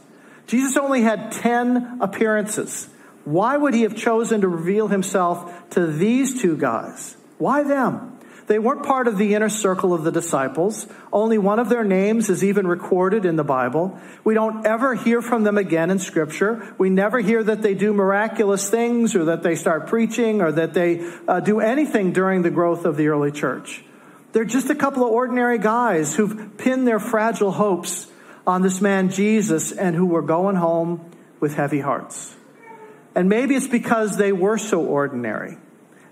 Jesus 0.48 0.78
only 0.78 1.02
had 1.02 1.32
10 1.32 2.00
appearances. 2.02 2.90
Why 3.24 3.56
would 3.58 3.74
he 3.74 3.84
have 3.84 3.96
chosen 3.96 4.42
to 4.42 4.48
reveal 4.48 4.88
himself 4.88 5.70
to 5.72 5.88
these 5.88 6.42
two 6.42 6.58
guys? 6.58 7.16
Why 7.38 7.64
them? 7.64 8.15
They 8.48 8.60
weren't 8.60 8.84
part 8.84 9.08
of 9.08 9.18
the 9.18 9.34
inner 9.34 9.50
circle 9.50 9.94
of 9.94 10.04
the 10.04 10.12
disciples. 10.12 10.86
Only 11.12 11.40
one 11.40 11.58
of 11.58 11.68
their 11.68 11.84
names 11.84 12.30
is 12.30 12.44
even 12.44 12.68
recorded 12.68 13.26
in 13.26 13.38
the 13.38 13.44
Bible. 13.44 14.00
We 14.24 14.36
don't 14.36 14.66
ever 14.68 14.94
hear 14.94 15.22
from 15.22 15.44
them 15.44 15.58
again 15.58 15.90
in 15.90 15.98
Scripture. 15.98 16.76
We 16.78 16.92
never 16.92 17.20
hear 17.20 17.44
that 17.44 17.64
they 17.64 17.74
do 17.74 17.92
miraculous 17.92 18.70
things 18.70 19.16
or 19.16 19.26
that 19.26 19.42
they 19.42 19.56
start 19.56 19.88
preaching 19.88 20.42
or 20.42 20.52
that 20.52 20.76
they 20.76 21.12
uh, 21.28 21.40
do 21.40 21.60
anything 21.60 22.14
during 22.14 22.44
the 22.44 22.52
growth 22.52 22.86
of 22.86 22.98
the 22.98 23.08
early 23.08 23.32
church. 23.32 23.84
They're 24.34 24.46
just 24.46 24.70
a 24.70 24.76
couple 24.76 25.04
of 25.04 25.12
ordinary 25.12 25.58
guys 25.58 26.16
who've 26.16 26.58
pinned 26.58 26.88
their 26.88 27.00
fragile 27.00 27.52
hopes 27.52 28.08
on 28.46 28.62
this 28.62 28.80
man 28.80 29.10
Jesus 29.10 29.72
and 29.72 29.96
who 29.96 30.06
were 30.06 30.22
going 30.22 30.56
home 30.56 31.10
with 31.40 31.56
heavy 31.56 31.80
hearts. 31.80 32.36
And 33.16 33.28
maybe 33.28 33.56
it's 33.56 33.68
because 33.68 34.18
they 34.18 34.34
were 34.34 34.58
so 34.58 34.84
ordinary 34.84 35.58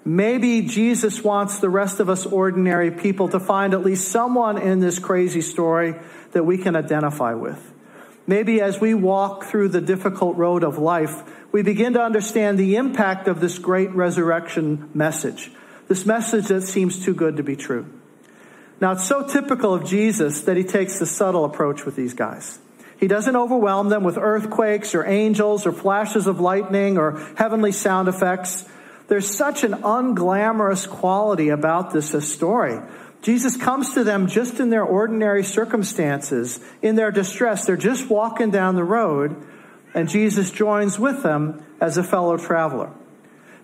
Maybe 0.05 0.61
Jesus 0.61 1.23
wants 1.23 1.59
the 1.59 1.69
rest 1.69 1.99
of 1.99 2.09
us 2.09 2.25
ordinary 2.25 2.91
people 2.91 3.29
to 3.29 3.39
find 3.39 3.73
at 3.73 3.83
least 3.83 4.09
someone 4.09 4.57
in 4.57 4.79
this 4.79 4.99
crazy 4.99 5.41
story 5.41 5.95
that 6.33 6.43
we 6.45 6.57
can 6.57 6.75
identify 6.75 7.33
with. 7.33 7.71
Maybe 8.27 8.61
as 8.61 8.79
we 8.79 8.93
walk 8.93 9.45
through 9.45 9.69
the 9.69 9.81
difficult 9.81 10.37
road 10.37 10.63
of 10.63 10.77
life, 10.77 11.23
we 11.51 11.61
begin 11.61 11.93
to 11.93 12.01
understand 12.01 12.57
the 12.57 12.75
impact 12.75 13.27
of 13.27 13.39
this 13.39 13.59
great 13.59 13.91
resurrection 13.91 14.89
message. 14.93 15.51
This 15.87 16.05
message 16.05 16.47
that 16.47 16.63
seems 16.63 17.03
too 17.03 17.13
good 17.13 17.37
to 17.37 17.43
be 17.43 17.55
true. 17.55 17.85
Now, 18.81 18.93
it's 18.93 19.07
so 19.07 19.25
typical 19.25 19.73
of 19.73 19.85
Jesus 19.85 20.41
that 20.41 20.57
he 20.57 20.63
takes 20.63 20.99
the 20.99 21.05
subtle 21.05 21.45
approach 21.45 21.85
with 21.85 21.95
these 21.95 22.13
guys. 22.13 22.59
He 22.99 23.07
doesn't 23.07 23.35
overwhelm 23.35 23.89
them 23.89 24.03
with 24.03 24.17
earthquakes 24.17 24.95
or 24.95 25.05
angels 25.05 25.65
or 25.65 25.71
flashes 25.71 26.27
of 26.27 26.39
lightning 26.39 26.97
or 26.97 27.19
heavenly 27.35 27.71
sound 27.71 28.07
effects. 28.07 28.65
There's 29.07 29.29
such 29.29 29.63
an 29.63 29.73
unglamorous 29.83 30.89
quality 30.89 31.49
about 31.49 31.91
this 31.91 32.11
story. 32.31 32.79
Jesus 33.21 33.55
comes 33.55 33.93
to 33.93 34.03
them 34.03 34.27
just 34.27 34.59
in 34.59 34.69
their 34.69 34.83
ordinary 34.83 35.43
circumstances, 35.43 36.59
in 36.81 36.95
their 36.95 37.11
distress. 37.11 37.65
They're 37.65 37.77
just 37.77 38.09
walking 38.09 38.51
down 38.51 38.75
the 38.75 38.83
road, 38.83 39.35
and 39.93 40.09
Jesus 40.09 40.51
joins 40.51 40.99
with 40.99 41.23
them 41.23 41.65
as 41.79 41.97
a 41.97 42.03
fellow 42.03 42.37
traveler. 42.37 42.91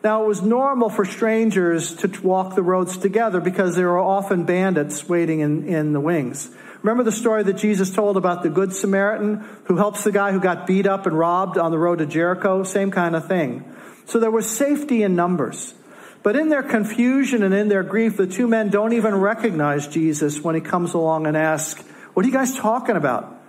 Now, 0.02 0.24
it 0.24 0.28
was 0.28 0.42
normal 0.42 0.90
for 0.90 1.04
strangers 1.04 1.94
to 1.98 2.22
walk 2.22 2.56
the 2.56 2.64
roads 2.64 2.98
together 2.98 3.42
because 3.42 3.76
there 3.76 3.90
were 3.90 4.00
often 4.00 4.46
bandits 4.46 5.10
waiting 5.10 5.42
in, 5.42 5.68
in 5.68 5.92
the 5.92 6.00
wings. 6.00 6.50
Remember 6.82 7.04
the 7.04 7.12
story 7.12 7.44
that 7.44 7.58
Jesus 7.58 7.92
told 7.92 8.16
about 8.16 8.42
the 8.42 8.50
Good 8.50 8.74
Samaritan 8.74 9.46
who 9.66 9.76
helps 9.76 10.06
the 10.06 10.14
guy 10.14 10.32
who 10.32 10.40
got 10.40 10.66
beat 10.66 10.88
up 10.88 11.06
and 11.06 11.18
robbed 11.18 11.58
on 11.58 11.72
the 11.72 11.78
road 11.78 12.00
to 12.00 12.06
Jericho? 12.06 12.64
Same 12.64 12.92
kind 12.92 13.18
of 13.18 13.28
thing. 13.28 13.66
So 14.10 14.20
there 14.20 14.32
was 14.32 14.50
safety 14.50 15.04
in 15.04 15.16
numbers. 15.16 15.76
But 16.24 16.36
in 16.36 16.50
their 16.50 16.64
confusion 16.64 17.44
and 17.44 17.54
in 17.54 17.68
their 17.70 17.84
grief, 17.84 18.18
the 18.18 18.26
two 18.26 18.48
men 18.48 18.70
don't 18.70 18.94
even 18.94 19.16
recognize 19.16 19.88
Jesus 19.88 20.42
when 20.42 20.56
he 20.56 20.62
comes 20.62 20.96
along 20.96 21.28
and 21.28 21.38
asks, 21.38 21.82
What 22.14 22.26
are 22.26 22.28
you 22.28 22.34
guys 22.34 22.56
talking 22.56 22.96
about? 22.96 23.40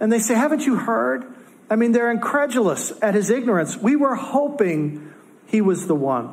And 0.00 0.10
they 0.10 0.18
say, 0.18 0.34
Haven't 0.34 0.64
you 0.64 0.76
heard? 0.76 1.26
I 1.68 1.76
mean, 1.76 1.92
they're 1.92 2.10
incredulous 2.10 2.92
at 3.02 3.14
his 3.14 3.28
ignorance. 3.28 3.76
We 3.76 3.94
were 3.94 4.14
hoping 4.14 5.12
he 5.46 5.60
was 5.60 5.86
the 5.86 5.94
one. 5.94 6.32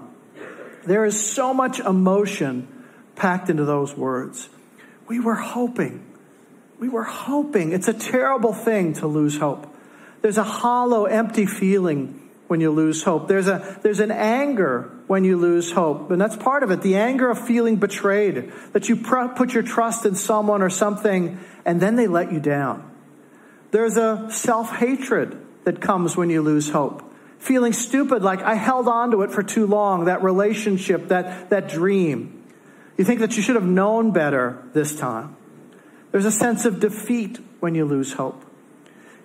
There 0.86 1.04
is 1.04 1.20
so 1.22 1.54
much 1.54 1.82
emotion 1.82 2.70
packed 3.18 3.50
into 3.50 3.66
those 3.66 3.94
words. 3.94 4.48
We 5.10 5.20
were 5.20 5.36
hoping. 5.36 6.06
We 6.80 6.88
were 6.88 7.04
hoping. 7.04 7.74
It's 7.74 7.90
a 7.90 7.94
terrible 7.94 8.54
thing 8.54 8.94
to 8.94 9.08
lose 9.08 9.38
hope. 9.38 9.68
There's 10.22 10.38
a 10.38 10.44
hollow, 10.44 11.04
empty 11.04 11.46
feeling 11.46 12.27
when 12.48 12.62
you 12.62 12.72
lose 12.72 13.04
hope. 13.04 13.28
There's 13.28 13.48
a, 13.48 13.80
there's 13.84 14.00
an 14.00 14.12
anger 14.12 14.90
when 15.08 15.24
you 15.24 15.38
lose 15.38 15.72
hope. 15.72 16.12
And 16.12 16.20
that's 16.20 16.36
part 16.36 16.64
of 16.64 16.72
it. 16.72 16.82
The 16.82 16.96
anger 16.96 17.30
of 17.30 17.46
feeling 17.46 17.76
betrayed, 17.76 18.52
that 18.74 18.90
you 18.90 18.96
pr- 18.96 19.28
put 19.36 19.54
your 19.54 19.64
trust 19.64 20.06
in 20.06 20.16
someone 20.16 20.62
or 20.62 20.70
something 20.70 21.40
and 21.66 21.82
then 21.82 21.96
they 21.98 22.08
let 22.08 22.32
you 22.32 22.40
down. 22.40 22.90
There's 23.72 23.98
a 23.98 24.30
self-hatred 24.32 25.38
that 25.66 25.82
comes 25.82 26.16
when 26.16 26.30
you 26.30 26.42
lose 26.42 26.70
hope. 26.70 27.04
Feeling 27.40 27.74
stupid, 27.74 28.24
like 28.24 28.42
I 28.42 28.56
held 28.56 28.88
on 28.88 29.12
to 29.12 29.22
it 29.24 29.32
for 29.32 29.44
too 29.44 29.68
long, 29.68 30.06
that 30.06 30.24
relationship, 30.24 31.10
that, 31.10 31.50
that 31.50 31.68
dream. 31.68 32.46
You 32.98 33.04
think 33.04 33.20
that 33.20 33.36
you 33.36 33.44
should 33.44 33.56
have 33.56 33.66
known 33.66 34.12
better 34.12 34.64
this 34.74 34.96
time. 34.96 35.36
There's 36.12 36.26
a 36.26 36.32
sense 36.32 36.66
of 36.66 36.80
defeat 36.80 37.40
when 37.60 37.76
you 37.76 37.86
lose 37.86 38.14
hope. 38.14 38.44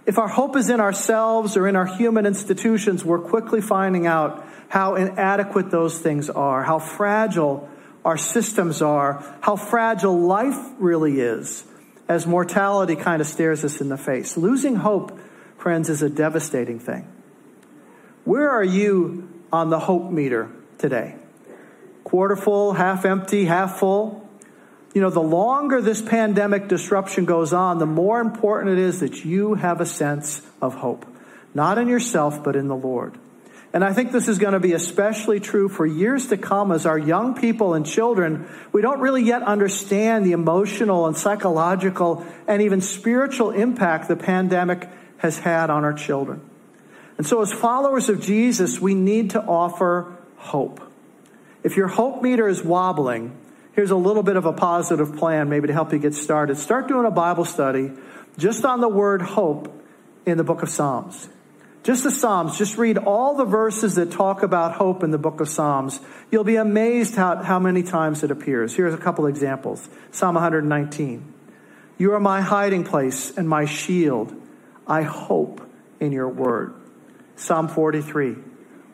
If 0.05 0.19
our 0.19 0.29
hope 0.29 0.57
is 0.57 0.69
in 0.69 0.81
ourselves 0.81 1.57
or 1.57 1.69
in 1.69 1.77
our 1.77 1.87
human 1.87 2.27
institutions, 2.27 3.05
we're 3.05 3.21
quickly 3.21 3.61
finding 3.61 4.07
out 4.07 4.45
how 4.69 4.97
inadequate 4.97 5.71
those 5.71 5.99
things 5.99 6.29
are, 6.29 6.63
how 6.65 6.79
fragile 6.79 7.69
our 8.05 8.19
systems 8.19 8.83
are, 8.83 9.23
how 9.43 9.55
fragile 9.55 10.19
life 10.19 10.59
really 10.79 11.21
is 11.21 11.65
as 12.09 12.27
mortality 12.27 12.97
kind 12.97 13.21
of 13.21 13.29
stares 13.29 13.65
us 13.65 13.81
in 13.81 13.89
the 13.89 13.97
face. 13.97 14.37
Losing 14.37 14.77
hope, 14.77 15.19
friends, 15.57 15.89
is 15.89 16.03
a 16.03 16.11
devastating 16.11 16.81
thing. 16.81 17.07
Where 18.25 18.51
are 18.51 18.65
you 18.65 19.29
on 19.53 19.71
the 19.71 19.79
hope 19.79 20.11
meter 20.11 20.51
today? 20.79 21.17
Quarter 22.03 22.37
full, 22.37 22.73
half 22.73 23.05
empty, 23.05 23.45
half 23.45 23.79
full? 23.79 24.22
You 24.95 25.01
know, 25.01 25.11
the 25.11 25.21
longer 25.21 25.81
this 25.81 26.03
pandemic 26.03 26.69
disruption 26.69 27.25
goes 27.25 27.53
on, 27.53 27.79
the 27.79 27.87
more 27.87 28.21
important 28.21 28.73
it 28.73 28.79
is 28.79 29.01
that 29.01 29.25
you 29.25 29.55
have 29.55 29.81
a 29.81 29.87
sense 29.87 30.43
of 30.61 30.75
hope, 30.75 31.07
not 31.55 31.79
in 31.79 31.89
yourself, 31.89 32.45
but 32.45 32.57
in 32.57 32.69
the 32.69 32.77
Lord. 32.77 33.17
And 33.75 33.83
I 33.83 33.95
think 33.95 34.13
this 34.13 34.29
is 34.29 34.39
going 34.39 34.53
to 34.53 34.61
be 34.61 34.75
especially 34.75 35.41
true 35.41 35.69
for 35.71 35.87
years 35.87 36.27
to 36.29 36.37
come 36.37 36.73
as 36.73 36.85
our 36.85 36.99
young 36.99 37.35
people 37.35 37.73
and 37.73 37.87
children, 37.87 38.47
we 38.71 38.83
don't 38.83 39.01
really 39.01 39.23
yet 39.23 39.43
understand 39.43 40.27
the 40.27 40.33
emotional 40.33 41.07
and 41.07 41.17
psychological 41.17 42.27
and 42.47 42.61
even 42.61 42.83
spiritual 42.83 43.51
impact 43.51 44.09
the 44.09 44.17
pandemic 44.17 44.91
has 45.17 45.39
had 45.39 45.71
on 45.71 45.85
our 45.85 45.95
children. 45.95 46.43
And 47.17 47.27
so 47.27 47.41
as 47.41 47.51
followers 47.51 48.11
of 48.11 48.21
Jesus, 48.21 48.79
we 48.79 48.95
need 48.95 49.31
to 49.31 49.43
offer 49.43 50.19
hope. 50.37 50.81
If 51.63 51.77
your 51.77 51.89
hope 51.89 52.23
meter 52.23 52.49
is 52.49 52.63
wobbling, 52.63 53.39
here's 53.73 53.91
a 53.91 53.97
little 53.97 54.23
bit 54.23 54.37
of 54.37 54.47
a 54.47 54.53
positive 54.53 55.17
plan 55.17 55.49
maybe 55.49 55.67
to 55.67 55.73
help 55.73 55.93
you 55.93 55.99
get 55.99 56.15
started. 56.15 56.57
Start 56.57 56.89
doing 56.89 57.07
a 57.07 57.11
Bible 57.11 57.45
study 57.45 57.93
just 58.39 58.65
on 58.65 58.81
the 58.81 58.89
word 58.89 59.23
hope 59.23 59.83
in 60.27 60.39
the 60.39 60.45
book 60.45 60.63
of 60.63 60.69
Psalms. 60.69 61.29
Just 61.83 62.05
the 62.05 62.11
Psalms. 62.11 62.57
Just 62.57 62.79
read 62.79 62.97
all 62.97 63.37
the 63.37 63.45
verses 63.45 63.97
that 63.97 64.13
talk 64.13 64.43
about 64.43 64.75
hope 64.75 65.03
in 65.03 65.11
the 65.11 65.19
book 65.19 65.41
of 65.41 65.49
Psalms. 65.49 66.01
You'll 66.31 66.45
be 66.45 66.57
amazed 66.57 67.17
how, 67.17 67.43
how 67.43 67.59
many 67.59 67.83
times 67.83 68.23
it 68.23 68.31
appears. 68.31 68.75
Here's 68.75 68.95
a 68.95 68.99
couple 68.99 69.27
examples. 69.27 69.89
Psalm 70.13 70.35
119. 70.37 71.35
You 71.99 72.13
are 72.13 72.21
my 72.21 72.41
hiding 72.41 72.85
place 72.85 73.37
and 73.37 73.49
my 73.49 73.65
shield. 73.65 74.33
I 74.87 75.03
hope 75.03 75.61
in 75.99 76.13
your 76.13 76.29
word. 76.29 76.75
Psalm 77.37 77.69
43. 77.69 78.37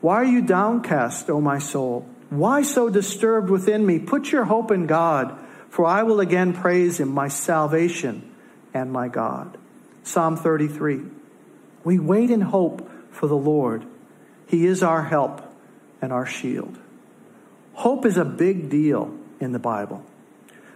Why 0.00 0.14
are 0.16 0.25
you 0.25 0.42
downcast, 0.42 1.28
O 1.28 1.40
my 1.40 1.58
soul? 1.58 2.08
Why 2.30 2.62
so 2.62 2.90
disturbed 2.90 3.50
within 3.50 3.85
me? 3.85 3.99
Put 3.99 4.30
your 4.30 4.44
hope 4.44 4.70
in 4.70 4.87
God, 4.87 5.38
for 5.70 5.87
I 5.87 6.02
will 6.02 6.20
again 6.20 6.52
praise 6.52 7.00
him, 7.00 7.08
my 7.08 7.28
salvation 7.28 8.35
and 8.75 8.92
my 8.92 9.08
God. 9.08 9.56
Psalm 10.02 10.37
33. 10.37 11.02
We 11.85 11.99
wait 11.99 12.30
in 12.30 12.40
hope 12.40 12.90
for 13.11 13.26
the 13.26 13.37
Lord. 13.37 13.85
He 14.47 14.66
is 14.66 14.82
our 14.82 15.04
help 15.04 15.42
and 16.00 16.12
our 16.12 16.26
shield. 16.26 16.78
Hope 17.75 18.04
is 18.04 18.16
a 18.16 18.25
big 18.25 18.68
deal 18.68 19.14
in 19.40 19.52
the 19.52 19.58
Bible. 19.58 20.04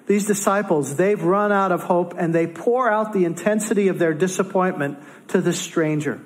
These 0.07 0.27
disciples, 0.27 0.97
they've 0.97 1.23
run 1.23 1.53
out 1.53 1.73
of 1.73 1.85
hope 1.85 2.15
and 2.17 2.35
they 2.35 2.47
pour 2.47 2.91
out 2.91 3.13
the 3.13 3.25
intensity 3.25 3.89
of 3.89 3.99
their 3.99 4.15
disappointment 4.15 4.99
to 5.29 5.41
the 5.41 5.53
stranger. 5.53 6.21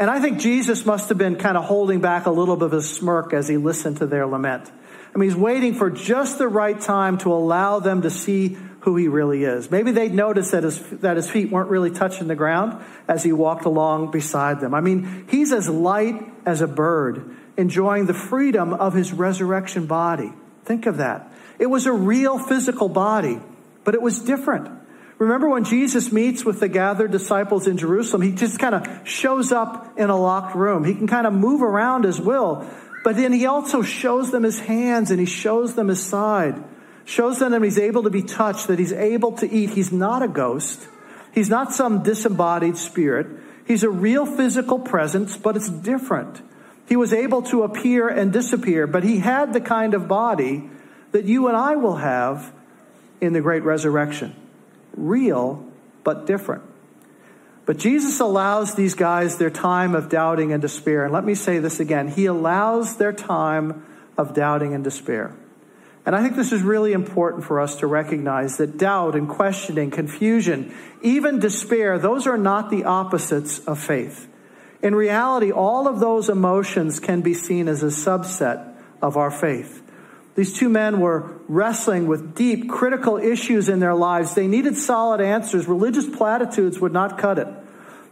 And 0.00 0.10
I 0.10 0.18
think 0.18 0.40
Jesus 0.40 0.86
must 0.86 1.10
have 1.10 1.18
been 1.18 1.36
kind 1.36 1.58
of 1.58 1.64
holding 1.64 2.00
back 2.00 2.24
a 2.24 2.30
little 2.30 2.56
bit 2.56 2.66
of 2.66 2.72
a 2.72 2.80
smirk 2.80 3.34
as 3.34 3.46
he 3.46 3.58
listened 3.58 3.98
to 3.98 4.06
their 4.06 4.26
lament. 4.26 4.72
I 5.14 5.18
mean, 5.18 5.28
he's 5.28 5.36
waiting 5.36 5.74
for 5.74 5.90
just 5.90 6.38
the 6.38 6.48
right 6.48 6.80
time 6.80 7.18
to 7.18 7.34
allow 7.34 7.80
them 7.80 8.00
to 8.02 8.10
see 8.10 8.56
who 8.80 8.96
he 8.96 9.08
really 9.08 9.44
is. 9.44 9.70
Maybe 9.70 9.90
they'd 9.90 10.14
notice 10.14 10.52
that 10.52 10.62
his, 10.62 10.80
that 11.00 11.16
his 11.16 11.28
feet 11.28 11.50
weren't 11.50 11.68
really 11.68 11.90
touching 11.90 12.28
the 12.28 12.34
ground 12.34 12.82
as 13.08 13.22
he 13.22 13.32
walked 13.32 13.66
along 13.66 14.10
beside 14.10 14.60
them. 14.60 14.72
I 14.72 14.80
mean, 14.80 15.26
he's 15.28 15.52
as 15.52 15.68
light 15.68 16.24
as 16.46 16.62
a 16.62 16.66
bird, 16.66 17.36
enjoying 17.58 18.06
the 18.06 18.14
freedom 18.14 18.72
of 18.72 18.94
his 18.94 19.12
resurrection 19.12 19.84
body. 19.84 20.32
Think 20.64 20.86
of 20.86 20.96
that. 20.96 21.30
It 21.58 21.66
was 21.66 21.84
a 21.84 21.92
real 21.92 22.38
physical 22.38 22.88
body, 22.88 23.38
but 23.84 23.94
it 23.94 24.00
was 24.00 24.20
different. 24.20 24.79
Remember 25.20 25.50
when 25.50 25.64
Jesus 25.64 26.10
meets 26.10 26.46
with 26.46 26.60
the 26.60 26.68
gathered 26.68 27.10
disciples 27.10 27.66
in 27.66 27.76
Jerusalem, 27.76 28.22
he 28.22 28.32
just 28.32 28.58
kind 28.58 28.74
of 28.74 29.06
shows 29.06 29.52
up 29.52 29.98
in 29.98 30.08
a 30.08 30.16
locked 30.16 30.56
room. 30.56 30.82
He 30.82 30.94
can 30.94 31.06
kind 31.06 31.26
of 31.26 31.34
move 31.34 31.62
around 31.62 32.06
as 32.06 32.18
will, 32.18 32.66
but 33.04 33.16
then 33.16 33.30
he 33.30 33.44
also 33.44 33.82
shows 33.82 34.30
them 34.30 34.44
his 34.44 34.58
hands 34.58 35.10
and 35.10 35.20
he 35.20 35.26
shows 35.26 35.74
them 35.74 35.88
his 35.88 36.02
side, 36.02 36.64
shows 37.04 37.38
them 37.38 37.52
that 37.52 37.62
he's 37.62 37.78
able 37.78 38.04
to 38.04 38.10
be 38.10 38.22
touched, 38.22 38.68
that 38.68 38.78
he's 38.78 38.94
able 38.94 39.32
to 39.32 39.50
eat. 39.50 39.68
He's 39.68 39.92
not 39.92 40.22
a 40.22 40.28
ghost. 40.28 40.88
He's 41.34 41.50
not 41.50 41.74
some 41.74 42.02
disembodied 42.02 42.78
spirit. 42.78 43.26
He's 43.66 43.82
a 43.82 43.90
real 43.90 44.24
physical 44.24 44.78
presence, 44.78 45.36
but 45.36 45.54
it's 45.54 45.68
different. 45.68 46.40
He 46.88 46.96
was 46.96 47.12
able 47.12 47.42
to 47.42 47.64
appear 47.64 48.08
and 48.08 48.32
disappear, 48.32 48.86
but 48.86 49.04
he 49.04 49.18
had 49.18 49.52
the 49.52 49.60
kind 49.60 49.92
of 49.92 50.08
body 50.08 50.70
that 51.12 51.26
you 51.26 51.48
and 51.48 51.58
I 51.58 51.76
will 51.76 51.96
have 51.96 52.54
in 53.20 53.34
the 53.34 53.42
great 53.42 53.64
resurrection 53.64 54.34
real, 54.94 55.64
but 56.04 56.26
different. 56.26 56.62
But 57.66 57.78
Jesus 57.78 58.20
allows 58.20 58.74
these 58.74 58.94
guys 58.94 59.38
their 59.38 59.50
time 59.50 59.94
of 59.94 60.08
doubting 60.08 60.52
and 60.52 60.60
despair. 60.60 61.04
And 61.04 61.12
let 61.12 61.24
me 61.24 61.34
say 61.34 61.58
this 61.58 61.80
again 61.80 62.08
He 62.08 62.26
allows 62.26 62.96
their 62.96 63.12
time 63.12 63.86
of 64.18 64.34
doubting 64.34 64.74
and 64.74 64.82
despair. 64.82 65.34
And 66.06 66.16
I 66.16 66.22
think 66.22 66.34
this 66.34 66.52
is 66.52 66.62
really 66.62 66.92
important 66.92 67.44
for 67.44 67.60
us 67.60 67.76
to 67.76 67.86
recognize 67.86 68.56
that 68.56 68.78
doubt 68.78 69.14
and 69.14 69.28
questioning, 69.28 69.90
confusion, 69.90 70.74
even 71.02 71.38
despair, 71.38 71.98
those 71.98 72.26
are 72.26 72.38
not 72.38 72.70
the 72.70 72.84
opposites 72.84 73.58
of 73.60 73.78
faith. 73.78 74.26
In 74.82 74.94
reality, 74.94 75.52
all 75.52 75.86
of 75.86 76.00
those 76.00 76.30
emotions 76.30 77.00
can 77.00 77.20
be 77.20 77.34
seen 77.34 77.68
as 77.68 77.82
a 77.82 77.86
subset 77.86 78.74
of 79.02 79.16
our 79.16 79.30
faith. 79.30 79.82
These 80.36 80.54
two 80.54 80.68
men 80.68 81.00
were 81.00 81.38
wrestling 81.48 82.06
with 82.06 82.34
deep, 82.34 82.68
critical 82.68 83.16
issues 83.16 83.68
in 83.68 83.80
their 83.80 83.94
lives. 83.94 84.34
They 84.34 84.46
needed 84.46 84.76
solid 84.76 85.20
answers. 85.20 85.66
Religious 85.66 86.06
platitudes 86.08 86.78
would 86.78 86.92
not 86.92 87.18
cut 87.18 87.38
it. 87.38 87.48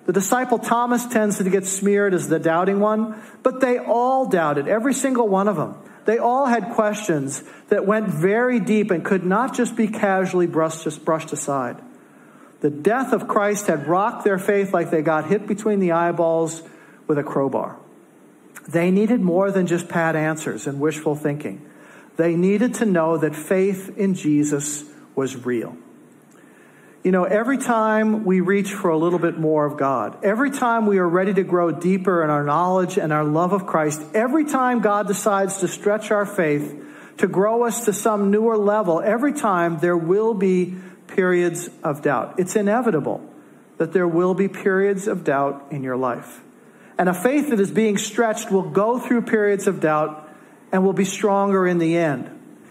The 0.06 0.12
disciple 0.12 0.58
Thomas 0.58 1.06
tends 1.06 1.38
to 1.38 1.48
get 1.50 1.66
smeared 1.66 2.14
as 2.14 2.28
the 2.28 2.38
doubting 2.38 2.80
one, 2.80 3.22
but 3.42 3.60
they 3.60 3.78
all 3.78 4.26
doubted, 4.26 4.66
every 4.66 4.94
single 4.94 5.28
one 5.28 5.48
of 5.48 5.56
them. 5.56 5.76
They 6.06 6.16
all 6.16 6.46
had 6.46 6.70
questions 6.70 7.44
that 7.68 7.84
went 7.84 8.08
very 8.08 8.58
deep 8.58 8.90
and 8.90 9.04
could 9.04 9.24
not 9.24 9.54
just 9.54 9.76
be 9.76 9.86
casually 9.86 10.46
brushed, 10.46 11.04
brushed 11.04 11.34
aside. 11.34 11.82
The 12.60 12.70
death 12.70 13.12
of 13.12 13.28
Christ 13.28 13.66
had 13.66 13.86
rocked 13.86 14.24
their 14.24 14.38
faith 14.38 14.72
like 14.72 14.90
they 14.90 15.02
got 15.02 15.26
hit 15.26 15.46
between 15.46 15.78
the 15.78 15.92
eyeballs 15.92 16.62
with 17.06 17.18
a 17.18 17.22
crowbar. 17.22 17.76
They 18.66 18.90
needed 18.90 19.20
more 19.20 19.50
than 19.50 19.66
just 19.66 19.88
pat 19.88 20.16
answers 20.16 20.66
and 20.66 20.80
wishful 20.80 21.14
thinking. 21.14 21.67
They 22.18 22.34
needed 22.34 22.74
to 22.74 22.84
know 22.84 23.16
that 23.16 23.34
faith 23.34 23.96
in 23.96 24.14
Jesus 24.14 24.84
was 25.14 25.46
real. 25.46 25.76
You 27.04 27.12
know, 27.12 27.22
every 27.22 27.58
time 27.58 28.24
we 28.24 28.40
reach 28.40 28.72
for 28.72 28.90
a 28.90 28.98
little 28.98 29.20
bit 29.20 29.38
more 29.38 29.64
of 29.64 29.78
God, 29.78 30.18
every 30.24 30.50
time 30.50 30.86
we 30.86 30.98
are 30.98 31.08
ready 31.08 31.32
to 31.32 31.44
grow 31.44 31.70
deeper 31.70 32.24
in 32.24 32.28
our 32.28 32.42
knowledge 32.42 32.98
and 32.98 33.12
our 33.12 33.22
love 33.22 33.52
of 33.52 33.66
Christ, 33.66 34.02
every 34.14 34.44
time 34.44 34.80
God 34.80 35.06
decides 35.06 35.58
to 35.58 35.68
stretch 35.68 36.10
our 36.10 36.26
faith, 36.26 36.84
to 37.18 37.28
grow 37.28 37.64
us 37.64 37.84
to 37.84 37.92
some 37.92 38.32
newer 38.32 38.58
level, 38.58 39.00
every 39.00 39.32
time 39.32 39.78
there 39.78 39.96
will 39.96 40.34
be 40.34 40.74
periods 41.06 41.70
of 41.84 42.02
doubt. 42.02 42.34
It's 42.40 42.56
inevitable 42.56 43.24
that 43.76 43.92
there 43.92 44.08
will 44.08 44.34
be 44.34 44.48
periods 44.48 45.06
of 45.06 45.22
doubt 45.22 45.68
in 45.70 45.84
your 45.84 45.96
life. 45.96 46.40
And 46.98 47.08
a 47.08 47.14
faith 47.14 47.50
that 47.50 47.60
is 47.60 47.70
being 47.70 47.96
stretched 47.96 48.50
will 48.50 48.68
go 48.70 48.98
through 48.98 49.22
periods 49.22 49.68
of 49.68 49.78
doubt 49.78 50.27
and 50.72 50.84
will 50.84 50.92
be 50.92 51.04
stronger 51.04 51.66
in 51.66 51.78
the 51.78 51.96
end. 51.96 52.30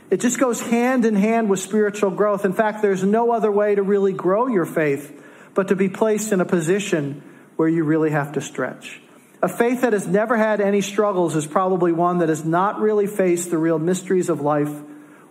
It 0.09 0.21
just 0.21 0.39
goes 0.39 0.61
hand 0.61 1.05
in 1.05 1.15
hand 1.15 1.49
with 1.49 1.59
spiritual 1.59 2.11
growth. 2.11 2.45
In 2.45 2.53
fact, 2.53 2.81
there's 2.81 3.03
no 3.03 3.31
other 3.31 3.51
way 3.51 3.75
to 3.75 3.83
really 3.83 4.13
grow 4.13 4.47
your 4.47 4.65
faith 4.65 5.23
but 5.53 5.69
to 5.69 5.75
be 5.75 5.89
placed 5.89 6.31
in 6.31 6.39
a 6.39 6.45
position 6.45 7.21
where 7.55 7.67
you 7.67 7.83
really 7.83 8.11
have 8.11 8.33
to 8.33 8.41
stretch. 8.41 9.01
A 9.41 9.47
faith 9.47 9.81
that 9.81 9.93
has 9.93 10.07
never 10.07 10.37
had 10.37 10.61
any 10.61 10.81
struggles 10.81 11.35
is 11.35 11.45
probably 11.45 11.91
one 11.91 12.19
that 12.19 12.29
has 12.29 12.45
not 12.45 12.79
really 12.79 13.07
faced 13.07 13.49
the 13.49 13.57
real 13.57 13.79
mysteries 13.79 14.29
of 14.29 14.41
life 14.41 14.71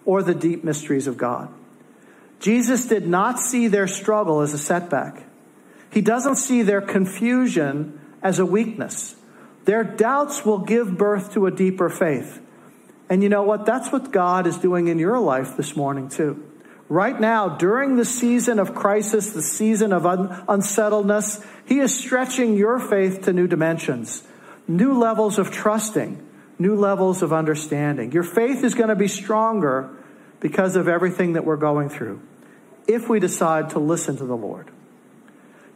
or 0.04 0.22
the 0.22 0.34
deep 0.34 0.62
mysteries 0.62 1.06
of 1.06 1.16
God. 1.16 1.48
Jesus 2.40 2.86
did 2.86 3.06
not 3.06 3.38
see 3.38 3.68
their 3.68 3.88
struggle 3.88 4.42
as 4.42 4.52
a 4.52 4.58
setback. 4.58 5.24
He 5.90 6.00
doesn't 6.02 6.36
see 6.36 6.62
their 6.62 6.80
confusion 6.82 7.98
as 8.22 8.38
a 8.38 8.46
weakness. 8.46 9.16
Their 9.64 9.82
doubts 9.82 10.44
will 10.44 10.58
give 10.58 10.96
birth 10.96 11.32
to 11.34 11.46
a 11.46 11.50
deeper 11.50 11.88
faith. 11.88 12.40
And 13.08 13.22
you 13.22 13.28
know 13.28 13.42
what? 13.42 13.66
That's 13.66 13.92
what 13.92 14.10
God 14.10 14.46
is 14.46 14.58
doing 14.58 14.88
in 14.88 14.98
your 14.98 15.18
life 15.18 15.56
this 15.56 15.76
morning, 15.76 16.08
too. 16.08 16.42
Right 16.88 17.18
now, 17.20 17.48
during 17.48 17.96
the 17.96 18.04
season 18.04 18.58
of 18.58 18.74
crisis, 18.74 19.32
the 19.32 19.42
season 19.42 19.92
of 19.92 20.06
un- 20.06 20.44
unsettledness, 20.48 21.44
He 21.66 21.78
is 21.78 21.96
stretching 21.96 22.54
your 22.54 22.78
faith 22.78 23.22
to 23.22 23.32
new 23.32 23.46
dimensions, 23.46 24.22
new 24.68 24.98
levels 24.98 25.38
of 25.38 25.50
trusting, 25.50 26.24
new 26.58 26.76
levels 26.76 27.22
of 27.22 27.32
understanding. 27.32 28.12
Your 28.12 28.22
faith 28.22 28.62
is 28.64 28.74
going 28.74 28.88
to 28.88 28.96
be 28.96 29.08
stronger 29.08 29.90
because 30.40 30.76
of 30.76 30.88
everything 30.88 31.32
that 31.34 31.44
we're 31.44 31.56
going 31.56 31.88
through 31.88 32.20
if 32.86 33.08
we 33.08 33.18
decide 33.18 33.70
to 33.70 33.78
listen 33.80 34.16
to 34.16 34.24
the 34.24 34.36
Lord. 34.36 34.70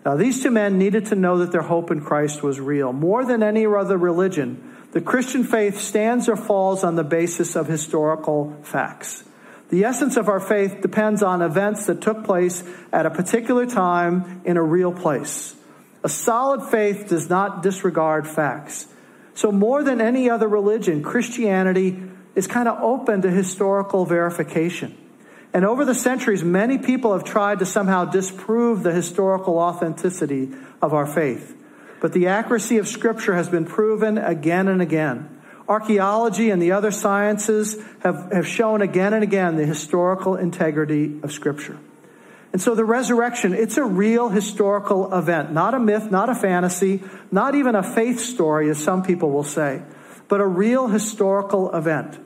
Now, 0.05 0.17
these 0.17 0.43
two 0.43 0.51
men 0.51 0.79
needed 0.79 1.07
to 1.07 1.15
know 1.15 1.39
that 1.39 1.53
their 1.53 1.63
hope 1.63 1.91
in 1.91 2.01
Christ 2.01 2.43
was 2.43 2.59
real. 2.59 2.93
More 2.93 3.25
than 3.25 3.43
any 3.43 3.67
other 3.67 3.99
religion, 3.99 4.77
the 4.93 5.01
Christian 5.01 5.45
faith 5.45 5.79
stands 5.79 6.29
or 6.29 6.37
falls 6.37 6.83
on 6.83 6.97
the 6.97 7.05
basis 7.05 7.55
of 7.55 7.67
historical 7.67 8.57
facts. 8.63 9.25
The 9.71 9.85
essence 9.85 10.17
of 10.17 10.29
our 10.29 10.41
faith 10.41 10.81
depends 10.83 11.23
on 11.23 11.43
events 11.43 11.87
that 11.87 12.01
took 12.01 12.25
place 12.25 12.65
at 12.93 13.07
a 13.07 13.11
particular 13.11 13.67
time 13.67 14.43
in 14.45 14.57
a 14.57 14.63
real 14.63 14.93
place. 14.93 15.55
A 16.03 16.09
solid 16.09 16.63
faith 16.71 17.09
does 17.09 17.31
not 17.31 17.63
disregard 17.63 18.27
facts. 18.27 18.89
So, 19.35 19.53
more 19.53 19.85
than 19.85 20.01
any 20.01 20.29
other 20.29 20.49
religion, 20.49 21.03
Christianity 21.03 22.03
is 22.35 22.49
kind 22.49 22.69
of 22.69 22.83
open 22.83 23.23
to 23.23 23.31
historical 23.31 24.05
verification. 24.05 24.97
And 25.53 25.65
over 25.65 25.85
the 25.85 25.95
centuries, 25.95 26.43
many 26.43 26.79
people 26.79 27.13
have 27.13 27.25
tried 27.25 27.61
to 27.61 27.67
somehow 27.67 28.07
disprove 28.07 28.83
the 28.83 28.93
historical 28.93 29.59
authenticity 29.59 30.51
of 30.83 30.95
our 30.95 31.07
faith. 31.07 31.57
But 32.01 32.13
the 32.13 32.27
accuracy 32.29 32.79
of 32.79 32.89
Scripture 32.89 33.35
has 33.35 33.49
been 33.49 33.67
proven 33.67 34.19
again 34.19 34.69
and 34.69 34.81
again. 34.81 35.41
Archaeology 35.69 36.51
and 36.51 36.61
the 36.61 36.73
other 36.73 36.91
sciences 36.91 37.77
have, 38.01 38.33
have 38.33 38.47
shown 38.47 38.83
again 38.83 39.15
and 39.15 39.23
again 39.23 39.57
the 39.57 39.67
historical 39.67 40.35
integrity 40.35 41.21
of 41.23 41.31
Scripture. 41.31 41.79
And 42.53 42.61
so 42.61 42.75
the 42.75 42.85
resurrection, 42.85 43.55
it's 43.55 43.77
a 43.77 43.85
real 43.85 44.29
historical 44.29 45.15
event, 45.17 45.53
not 45.53 45.75
a 45.75 45.79
myth, 45.79 46.11
not 46.11 46.29
a 46.29 46.35
fantasy, 46.35 47.03
not 47.31 47.55
even 47.55 47.77
a 47.77 47.83
faith 47.83 48.19
story, 48.19 48.69
as 48.71 48.83
some 48.83 49.05
people 49.05 49.31
will 49.31 49.45
say, 49.45 49.83
but 50.27 50.41
a 50.41 50.47
real 50.47 50.89
historical 50.89 51.73
event. 51.73 52.19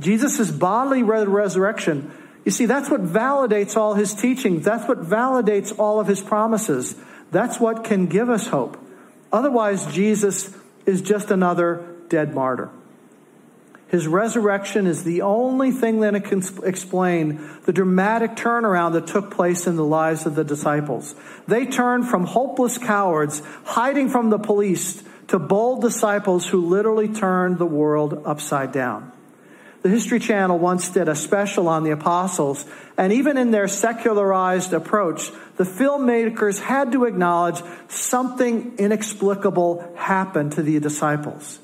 Jesus' 0.00 0.50
bodily 0.50 1.02
resurrection, 1.02 2.10
you 2.46 2.52
see, 2.52 2.64
that's 2.64 2.88
what 2.88 3.02
validates 3.02 3.76
all 3.76 3.94
his 3.94 4.14
teachings. 4.14 4.64
That's 4.64 4.88
what 4.88 5.02
validates 5.02 5.76
all 5.78 6.00
of 6.00 6.06
his 6.06 6.22
promises. 6.22 6.94
That's 7.30 7.58
what 7.58 7.84
can 7.84 8.06
give 8.06 8.30
us 8.30 8.46
hope. 8.46 8.78
Otherwise, 9.32 9.86
Jesus 9.92 10.54
is 10.86 11.02
just 11.02 11.30
another 11.30 11.84
dead 12.08 12.34
martyr. 12.34 12.70
His 13.88 14.08
resurrection 14.08 14.86
is 14.86 15.04
the 15.04 15.22
only 15.22 15.70
thing 15.70 16.00
that 16.00 16.24
can 16.24 16.42
explain 16.64 17.48
the 17.64 17.72
dramatic 17.72 18.32
turnaround 18.32 18.94
that 18.94 19.06
took 19.06 19.30
place 19.30 19.66
in 19.66 19.76
the 19.76 19.84
lives 19.84 20.26
of 20.26 20.34
the 20.34 20.42
disciples. 20.42 21.14
They 21.46 21.66
turned 21.66 22.08
from 22.08 22.24
hopeless 22.24 22.78
cowards 22.78 23.42
hiding 23.64 24.08
from 24.08 24.30
the 24.30 24.38
police 24.38 25.04
to 25.28 25.38
bold 25.38 25.82
disciples 25.82 26.46
who 26.46 26.66
literally 26.66 27.08
turned 27.08 27.58
the 27.58 27.66
world 27.66 28.22
upside 28.24 28.72
down. 28.72 29.12
The 29.86 29.92
History 29.92 30.18
Channel 30.18 30.58
once 30.58 30.88
did 30.88 31.08
a 31.08 31.14
special 31.14 31.68
on 31.68 31.84
the 31.84 31.92
apostles, 31.92 32.64
and 32.98 33.12
even 33.12 33.38
in 33.38 33.52
their 33.52 33.68
secularized 33.68 34.72
approach, 34.72 35.30
the 35.58 35.62
filmmakers 35.62 36.58
had 36.58 36.90
to 36.90 37.04
acknowledge 37.04 37.62
something 37.86 38.78
inexplicable 38.78 39.94
happened 39.96 40.54
to 40.54 40.64
the 40.64 40.80
disciples. 40.80 41.60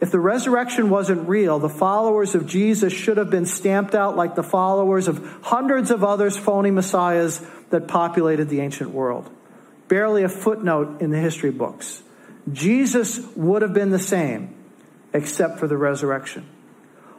If 0.00 0.10
the 0.10 0.20
resurrection 0.20 0.88
wasn't 0.88 1.28
real, 1.28 1.58
the 1.58 1.68
followers 1.68 2.34
of 2.34 2.46
Jesus 2.46 2.94
should 2.94 3.18
have 3.18 3.28
been 3.28 3.44
stamped 3.44 3.94
out 3.94 4.16
like 4.16 4.36
the 4.36 4.42
followers 4.42 5.06
of 5.06 5.22
hundreds 5.42 5.90
of 5.90 6.02
others 6.02 6.38
phony 6.38 6.70
messiahs 6.70 7.46
that 7.68 7.88
populated 7.88 8.48
the 8.48 8.60
ancient 8.60 8.88
world. 8.88 9.28
Barely 9.88 10.22
a 10.22 10.30
footnote 10.30 11.02
in 11.02 11.10
the 11.10 11.18
history 11.18 11.50
books. 11.50 12.02
Jesus 12.50 13.18
would 13.36 13.60
have 13.60 13.74
been 13.74 13.90
the 13.90 13.98
same 13.98 14.54
except 15.12 15.58
for 15.58 15.66
the 15.66 15.76
resurrection. 15.76 16.48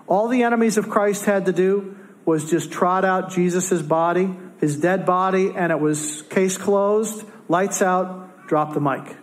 All 0.08 0.28
the 0.28 0.44
enemies 0.44 0.78
of 0.78 0.90
Christ 0.90 1.26
had 1.26 1.46
to 1.46 1.54
do 1.54 1.98
was 2.26 2.50
just 2.50 2.72
trot 2.72 3.06
out 3.06 3.32
Jesus' 3.32 3.82
body, 3.82 4.30
his 4.60 4.78
dead 4.78 5.06
body, 5.06 5.52
and 5.56 5.72
it 5.72 5.80
was 5.80 6.24
case 6.24 6.58
closed, 6.58 7.26
lights 7.48 7.82
out, 7.82 8.48
drop 8.48 8.74
the 8.74 8.82
mic. 8.82 9.16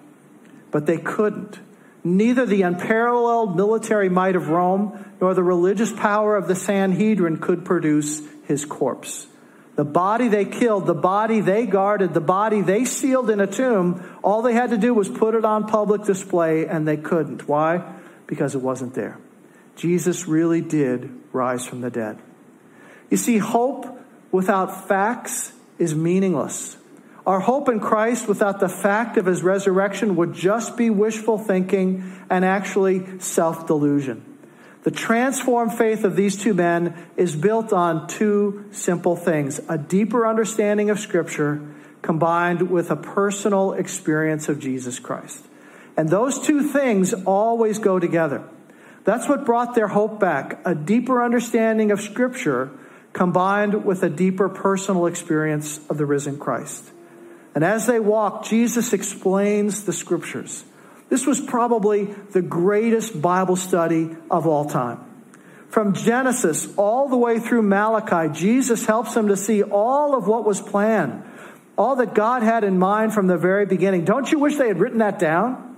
But 0.71 0.87
they 0.87 0.99
couldn't. 0.99 1.59
Neither 2.05 2.47
the 2.47 2.63
unparalleled 2.63 3.57
military 3.57 4.09
might 4.09 4.35
of 4.35 4.49
Rome 4.49 5.15
nor 5.21 5.35
the 5.35 5.43
religious 5.43 5.93
power 5.93 6.37
of 6.37 6.49
the 6.49 6.57
Sanhedrin 6.57 7.39
could 7.39 7.65
produce 7.65 8.23
his 8.45 8.65
corpse. 8.65 9.29
The 9.77 9.85
body 9.85 10.29
they 10.29 10.45
killed, 10.45 10.87
the 10.87 10.95
body 10.95 11.41
they 11.41 11.65
guarded, 11.65 12.13
the 12.13 12.21
body 12.21 12.61
they 12.61 12.85
sealed 12.85 13.31
in 13.31 13.41
a 13.41 13.47
tomb, 13.47 14.19
all 14.23 14.43
they 14.43 14.53
had 14.53 14.71
to 14.71 14.77
do 14.77 14.93
was 14.93 15.09
put 15.09 15.35
it 15.35 15.45
on 15.45 15.67
public 15.67 16.05
display, 16.05 16.67
and 16.67 16.87
they 16.87 16.97
couldn't. 16.97 17.49
Why? 17.49 17.83
Because 18.27 18.55
it 18.55 18.61
wasn't 18.61 18.95
there. 18.95 19.19
Jesus 19.77 20.27
really 20.27 20.61
did 20.61 21.11
rise 21.33 21.67
from 21.67 21.81
the 21.81 21.91
dead. 21.91 22.19
You 23.11 23.17
see, 23.17 23.39
hope 23.39 23.87
without 24.31 24.89
facts 24.89 25.53
is 25.79 25.95
meaningless. 25.95 26.77
Our 27.27 27.41
hope 27.41 27.69
in 27.69 27.79
Christ 27.79 28.27
without 28.27 28.59
the 28.59 28.69
fact 28.69 29.17
of 29.17 29.27
his 29.27 29.43
resurrection 29.43 30.17
would 30.17 30.35
just 30.35 30.77
be 30.77 30.91
wishful 30.91 31.39
thinking 31.39 32.13
and 32.29 32.45
actually 32.45 33.21
self 33.21 33.67
delusion. 33.67 34.25
The 34.83 34.91
transformed 34.91 35.75
faith 35.75 36.03
of 36.03 36.17
these 36.17 36.37
two 36.37 36.55
men 36.55 37.07
is 37.17 37.37
built 37.37 37.73
on 37.73 38.09
two 38.09 38.65
simple 38.73 39.15
things 39.15 39.61
a 39.69 39.79
deeper 39.79 40.27
understanding 40.27 40.91
of 40.91 40.99
Scripture 40.99 41.63
combined 42.03 42.69
with 42.69 42.91
a 42.91 42.97
personal 42.97 43.73
experience 43.73 44.49
of 44.49 44.59
Jesus 44.59 44.99
Christ. 44.99 45.45
And 45.97 46.09
those 46.09 46.41
two 46.41 46.63
things 46.63 47.13
always 47.13 47.79
go 47.79 48.01
together. 48.01 48.43
That's 49.05 49.29
what 49.29 49.45
brought 49.45 49.75
their 49.75 49.89
hope 49.89 50.21
back 50.21 50.61
a 50.65 50.75
deeper 50.75 51.23
understanding 51.23 51.91
of 51.91 52.01
Scripture 52.01 52.71
combined 53.13 53.85
with 53.85 54.03
a 54.03 54.09
deeper 54.09 54.49
personal 54.49 55.07
experience 55.07 55.81
of 55.91 55.99
the 55.99 56.07
risen 56.07 56.39
Christ. 56.39 56.91
And 57.55 57.65
as 57.65 57.87
they 57.87 58.01
walk, 58.01 58.45
Jesus 58.45 58.93
explains 58.93 59.85
the 59.85 59.93
Scriptures. 59.93 60.65
This 61.11 61.27
was 61.27 61.41
probably 61.41 62.05
the 62.05 62.41
greatest 62.41 63.21
Bible 63.21 63.57
study 63.57 64.17
of 64.31 64.47
all 64.47 64.65
time. 64.65 64.99
From 65.69 65.95
Genesis 65.95 66.69
all 66.77 67.09
the 67.09 67.17
way 67.17 67.39
through 67.39 67.63
Malachi, 67.63 68.33
Jesus 68.33 68.87
helps 68.87 69.15
them 69.15 69.29
to 69.29 69.37
see 69.37 69.63
all 69.63 70.15
of 70.15 70.27
what 70.27 70.45
was 70.45 70.61
planned, 70.61 71.23
all 71.77 71.97
that 71.97 72.15
God 72.15 72.43
had 72.43 72.65
in 72.65 72.79
mind 72.79 73.13
from 73.13 73.27
the 73.27 73.37
very 73.37 73.67
beginning. 73.67 74.05
Don't 74.05 74.31
you 74.31 74.39
wish 74.39 74.57
they 74.57 74.69
had 74.69 74.79
written 74.79 74.99
that 74.99 75.19
down? 75.19 75.77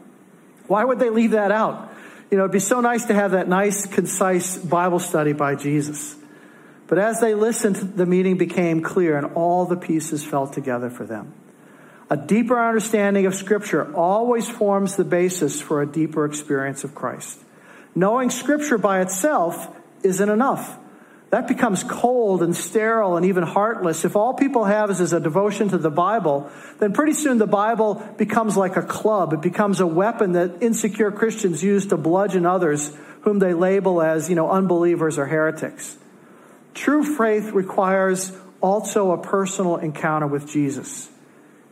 Why 0.67 0.85
would 0.85 0.99
they 0.99 1.11
leave 1.11 1.33
that 1.33 1.51
out? 1.51 1.94
You 2.31 2.39
know, 2.39 2.45
it'd 2.45 2.53
be 2.53 2.59
so 2.59 2.81
nice 2.81 3.05
to 3.07 3.15
have 3.15 3.33
that 3.33 3.49
nice, 3.49 3.87
concise 3.87 4.59
Bible 4.59 4.99
study 4.99 5.33
by 5.33 5.55
Jesus. 5.55 6.17
But 6.87 6.99
as 6.99 7.21
they 7.21 7.35
listened, 7.35 7.77
the 7.77 8.07
meaning 8.07 8.37
became 8.37 8.83
clear 8.83 9.17
and 9.17 9.35
all 9.35 9.65
the 9.65 9.77
pieces 9.77 10.25
fell 10.25 10.47
together 10.47 10.91
for 10.91 11.05
them. 11.05 11.33
A 12.11 12.17
deeper 12.17 12.59
understanding 12.59 13.27
of 13.27 13.35
Scripture 13.35 13.95
always 13.95 14.49
forms 14.49 14.97
the 14.97 15.05
basis 15.05 15.61
for 15.61 15.81
a 15.81 15.87
deeper 15.87 16.25
experience 16.25 16.85
of 16.85 16.95
Christ. 16.95 17.41
Knowing 17.95 18.31
Scripture 18.31 18.77
by 18.77 19.01
itself 19.01 19.75
isn't 20.03 20.29
enough. 20.29 20.79
That 21.31 21.49
becomes 21.49 21.83
cold 21.83 22.43
and 22.43 22.55
sterile 22.55 23.17
and 23.17 23.27
even 23.27 23.43
heartless. 23.43 24.05
If 24.05 24.15
all 24.15 24.35
people 24.35 24.65
have 24.65 24.91
is, 24.91 25.01
is 25.01 25.13
a 25.13 25.21
devotion 25.21 25.69
to 25.71 25.79
the 25.79 25.91
Bible, 25.91 26.49
then 26.79 26.93
pretty 26.93 27.15
soon 27.15 27.39
the 27.39 27.47
Bible 27.47 27.95
becomes 28.17 28.57
like 28.57 28.77
a 28.77 28.83
club. 28.83 29.33
It 29.33 29.41
becomes 29.41 29.81
a 29.81 29.87
weapon 29.87 30.33
that 30.33 30.63
insecure 30.63 31.11
Christians 31.11 31.63
use 31.63 31.87
to 31.87 31.97
bludgeon 31.97 32.47
others 32.47 32.97
whom 33.23 33.39
they 33.39 33.53
label 33.53 34.01
as, 34.01 34.29
you 34.29 34.37
know, 34.37 34.51
unbelievers 34.51 35.19
or 35.19 35.27
heretics. 35.27 35.97
True 36.75 37.03
faith 37.03 37.53
requires 37.53 38.33
also 38.61 39.11
a 39.13 39.19
personal 39.19 39.77
encounter 39.77 40.27
with 40.27 40.47
Jesus. 40.49 41.11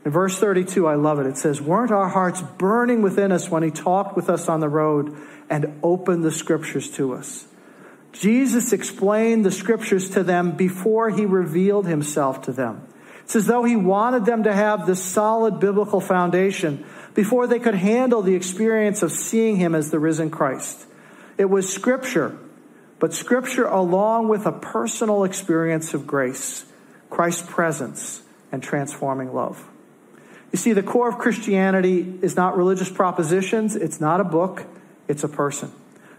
In 0.05 0.11
verse 0.11 0.38
32, 0.38 0.87
I 0.87 0.95
love 0.97 1.21
it. 1.21 1.27
It 1.27 1.37
says, 1.37 1.61
Weren't 1.61 1.93
our 1.93 2.09
hearts 2.09 2.43
burning 2.43 3.03
within 3.03 3.31
us 3.31 3.49
when 3.49 3.62
he 3.62 3.71
talked 3.71 4.17
with 4.17 4.29
us 4.29 4.49
on 4.49 4.61
the 4.61 4.69
road 4.69 5.17
and 5.49 5.79
opened 5.83 6.25
the 6.25 6.33
scriptures 6.33 6.91
to 6.93 7.15
us? 7.15 7.47
Jesus 8.12 8.72
explained 8.72 9.44
the 9.44 9.51
scriptures 9.51 10.11
to 10.11 10.22
them 10.22 10.53
before 10.53 11.11
he 11.11 11.27
revealed 11.27 11.87
himself 11.87 12.42
to 12.42 12.53
them. 12.53 12.87
It's 13.25 13.37
as 13.37 13.46
though 13.46 13.64
he 13.64 13.77
wanted 13.77 14.27
them 14.27 14.42
to 14.42 14.53
have 14.53 14.87
this 14.87 15.03
solid 15.03 15.59
biblical 15.59 16.01
foundation 16.01 16.85
before 17.14 17.46
they 17.46 17.59
could 17.59 17.75
handle 17.75 18.22
the 18.22 18.35
experience 18.35 19.03
of 19.03 19.12
seeing 19.12 19.57
him 19.57 19.75
as 19.75 19.90
the 19.90 19.98
risen 19.98 20.31
Christ. 20.31 20.87
It 21.38 21.46
was 21.46 21.72
scripture, 21.72 22.37
but 22.98 23.14
scripture 23.14 23.64
along 23.64 24.29
with 24.29 24.46
a 24.46 24.53
personal 24.53 25.25
experience 25.25 25.94
of 25.94 26.07
grace, 26.07 26.66
Christ's 27.11 27.51
presence, 27.51 28.22
and 28.51 28.62
transforming 28.62 29.33
love. 29.33 29.66
You 30.53 30.59
see, 30.59 30.75
the 30.75 30.83
core 30.83 31.09
of 31.09 31.16
Christianity 31.16 32.18
is 32.20 32.37
not 32.37 32.57
religious 32.57 32.90
propositions, 32.90 33.75
it's 33.75 34.01
not 34.01 34.20
a 34.20 34.25
book, 34.25 34.66
it's 35.09 35.25
a 35.25 35.29
person. 35.29 35.72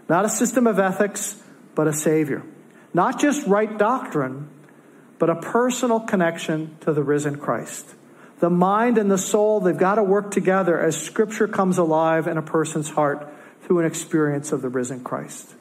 Not 0.08 0.24
a 0.24 0.28
system 0.28 0.66
of 0.66 0.80
ethics, 0.80 1.40
but 1.74 1.86
a 1.88 1.92
Savior. 1.92 2.42
Not 2.92 3.20
just 3.20 3.46
right 3.46 3.76
doctrine, 3.76 4.48
but 5.18 5.30
a 5.30 5.36
personal 5.36 6.00
connection 6.00 6.76
to 6.80 6.92
the 6.92 7.02
risen 7.02 7.38
Christ. 7.38 7.94
The 8.40 8.50
mind 8.50 8.98
and 8.98 9.10
the 9.10 9.18
soul, 9.18 9.60
they've 9.60 9.76
got 9.76 9.94
to 9.96 10.02
work 10.02 10.30
together 10.30 10.80
as 10.80 11.00
Scripture 11.00 11.48
comes 11.48 11.78
alive 11.78 12.26
in 12.26 12.36
a 12.36 12.42
person's 12.42 12.90
heart 12.90 13.32
through 13.62 13.80
an 13.80 13.86
experience 13.86 14.52
of 14.52 14.60
the 14.60 14.68
risen 14.68 15.02
Christ. 15.02 15.54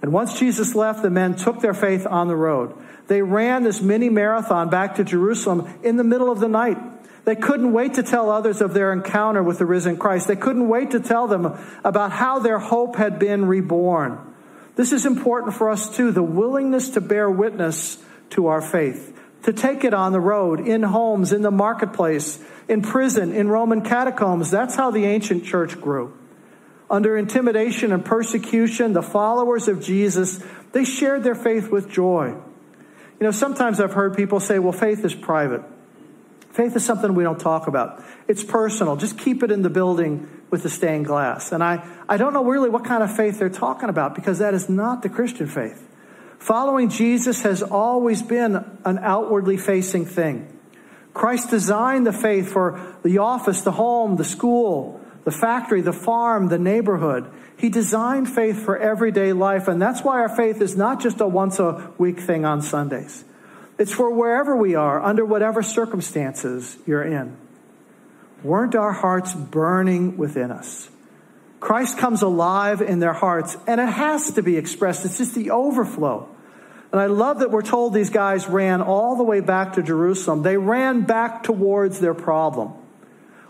And 0.00 0.12
once 0.12 0.38
Jesus 0.38 0.74
left, 0.74 1.02
the 1.02 1.10
men 1.10 1.34
took 1.34 1.60
their 1.60 1.74
faith 1.74 2.06
on 2.06 2.28
the 2.28 2.36
road. 2.36 2.74
They 3.08 3.22
ran 3.22 3.64
this 3.64 3.82
mini 3.82 4.08
marathon 4.08 4.70
back 4.70 4.96
to 4.96 5.04
Jerusalem 5.04 5.80
in 5.82 5.96
the 5.96 6.04
middle 6.04 6.30
of 6.30 6.40
the 6.40 6.48
night. 6.48 6.78
They 7.24 7.36
couldn't 7.36 7.72
wait 7.72 7.94
to 7.94 8.02
tell 8.02 8.30
others 8.30 8.60
of 8.60 8.72
their 8.72 8.92
encounter 8.92 9.42
with 9.42 9.58
the 9.58 9.66
risen 9.66 9.98
Christ. 9.98 10.28
They 10.28 10.36
couldn't 10.36 10.68
wait 10.68 10.92
to 10.92 11.00
tell 11.00 11.26
them 11.26 11.58
about 11.84 12.12
how 12.12 12.38
their 12.38 12.58
hope 12.58 12.96
had 12.96 13.18
been 13.18 13.46
reborn. 13.46 14.27
This 14.78 14.92
is 14.92 15.06
important 15.06 15.54
for 15.54 15.70
us 15.70 15.96
too 15.96 16.12
the 16.12 16.22
willingness 16.22 16.90
to 16.90 17.00
bear 17.00 17.28
witness 17.28 17.98
to 18.30 18.46
our 18.46 18.62
faith, 18.62 19.12
to 19.42 19.52
take 19.52 19.82
it 19.82 19.92
on 19.92 20.12
the 20.12 20.20
road, 20.20 20.60
in 20.60 20.84
homes, 20.84 21.32
in 21.32 21.42
the 21.42 21.50
marketplace, 21.50 22.38
in 22.68 22.82
prison, 22.82 23.34
in 23.34 23.48
Roman 23.48 23.82
catacombs. 23.82 24.52
That's 24.52 24.76
how 24.76 24.92
the 24.92 25.04
ancient 25.04 25.44
church 25.44 25.80
grew. 25.80 26.16
Under 26.88 27.16
intimidation 27.16 27.90
and 27.90 28.04
persecution, 28.04 28.92
the 28.92 29.02
followers 29.02 29.66
of 29.66 29.82
Jesus, 29.82 30.40
they 30.70 30.84
shared 30.84 31.24
their 31.24 31.34
faith 31.34 31.72
with 31.72 31.90
joy. 31.90 32.28
You 32.28 33.26
know, 33.26 33.32
sometimes 33.32 33.80
I've 33.80 33.94
heard 33.94 34.16
people 34.16 34.38
say, 34.38 34.60
well, 34.60 34.70
faith 34.70 35.04
is 35.04 35.12
private. 35.12 35.62
Faith 36.52 36.76
is 36.76 36.84
something 36.84 37.16
we 37.16 37.24
don't 37.24 37.40
talk 37.40 37.66
about. 37.66 38.04
It's 38.28 38.44
personal. 38.44 38.94
Just 38.94 39.18
keep 39.18 39.42
it 39.42 39.50
in 39.50 39.62
the 39.62 39.70
building 39.70 40.28
with 40.50 40.62
the 40.62 40.70
stained 40.70 41.06
glass. 41.06 41.52
And 41.52 41.62
I, 41.62 41.86
I 42.08 42.16
don't 42.16 42.32
know 42.32 42.44
really 42.44 42.70
what 42.70 42.84
kind 42.84 43.02
of 43.02 43.14
faith 43.14 43.38
they're 43.38 43.48
talking 43.48 43.88
about 43.88 44.14
because 44.14 44.38
that 44.38 44.54
is 44.54 44.68
not 44.68 45.02
the 45.02 45.08
Christian 45.08 45.46
faith. 45.46 45.84
Following 46.38 46.88
Jesus 46.88 47.42
has 47.42 47.62
always 47.62 48.22
been 48.22 48.56
an 48.84 48.98
outwardly 48.98 49.56
facing 49.56 50.06
thing. 50.06 50.58
Christ 51.12 51.50
designed 51.50 52.06
the 52.06 52.12
faith 52.12 52.52
for 52.52 52.96
the 53.02 53.18
office, 53.18 53.62
the 53.62 53.72
home, 53.72 54.16
the 54.16 54.24
school, 54.24 55.00
the 55.24 55.32
factory, 55.32 55.80
the 55.80 55.92
farm, 55.92 56.48
the 56.48 56.58
neighborhood. 56.58 57.28
He 57.56 57.68
designed 57.68 58.32
faith 58.32 58.62
for 58.64 58.78
everyday 58.78 59.32
life, 59.32 59.66
and 59.66 59.82
that's 59.82 60.02
why 60.02 60.20
our 60.20 60.28
faith 60.28 60.62
is 60.62 60.76
not 60.76 61.00
just 61.00 61.20
a 61.20 61.26
once 61.26 61.58
a 61.58 61.90
week 61.98 62.20
thing 62.20 62.44
on 62.44 62.62
Sundays. 62.62 63.24
It's 63.78 63.92
for 63.92 64.10
wherever 64.10 64.56
we 64.56 64.76
are, 64.76 65.02
under 65.02 65.24
whatever 65.24 65.62
circumstances 65.62 66.78
you're 66.86 67.02
in. 67.02 67.36
Weren't 68.42 68.74
our 68.74 68.92
hearts 68.92 69.34
burning 69.34 70.16
within 70.16 70.50
us? 70.50 70.88
Christ 71.60 71.98
comes 71.98 72.22
alive 72.22 72.80
in 72.80 73.00
their 73.00 73.12
hearts, 73.12 73.56
and 73.66 73.80
it 73.80 73.88
has 73.88 74.32
to 74.32 74.42
be 74.42 74.56
expressed. 74.56 75.04
It's 75.04 75.18
just 75.18 75.34
the 75.34 75.50
overflow. 75.50 76.28
And 76.92 77.00
I 77.00 77.06
love 77.06 77.40
that 77.40 77.50
we're 77.50 77.62
told 77.62 77.92
these 77.92 78.10
guys 78.10 78.48
ran 78.48 78.80
all 78.80 79.16
the 79.16 79.24
way 79.24 79.40
back 79.40 79.74
to 79.74 79.82
Jerusalem. 79.82 80.42
They 80.42 80.56
ran 80.56 81.02
back 81.02 81.42
towards 81.42 81.98
their 81.98 82.14
problem. 82.14 82.72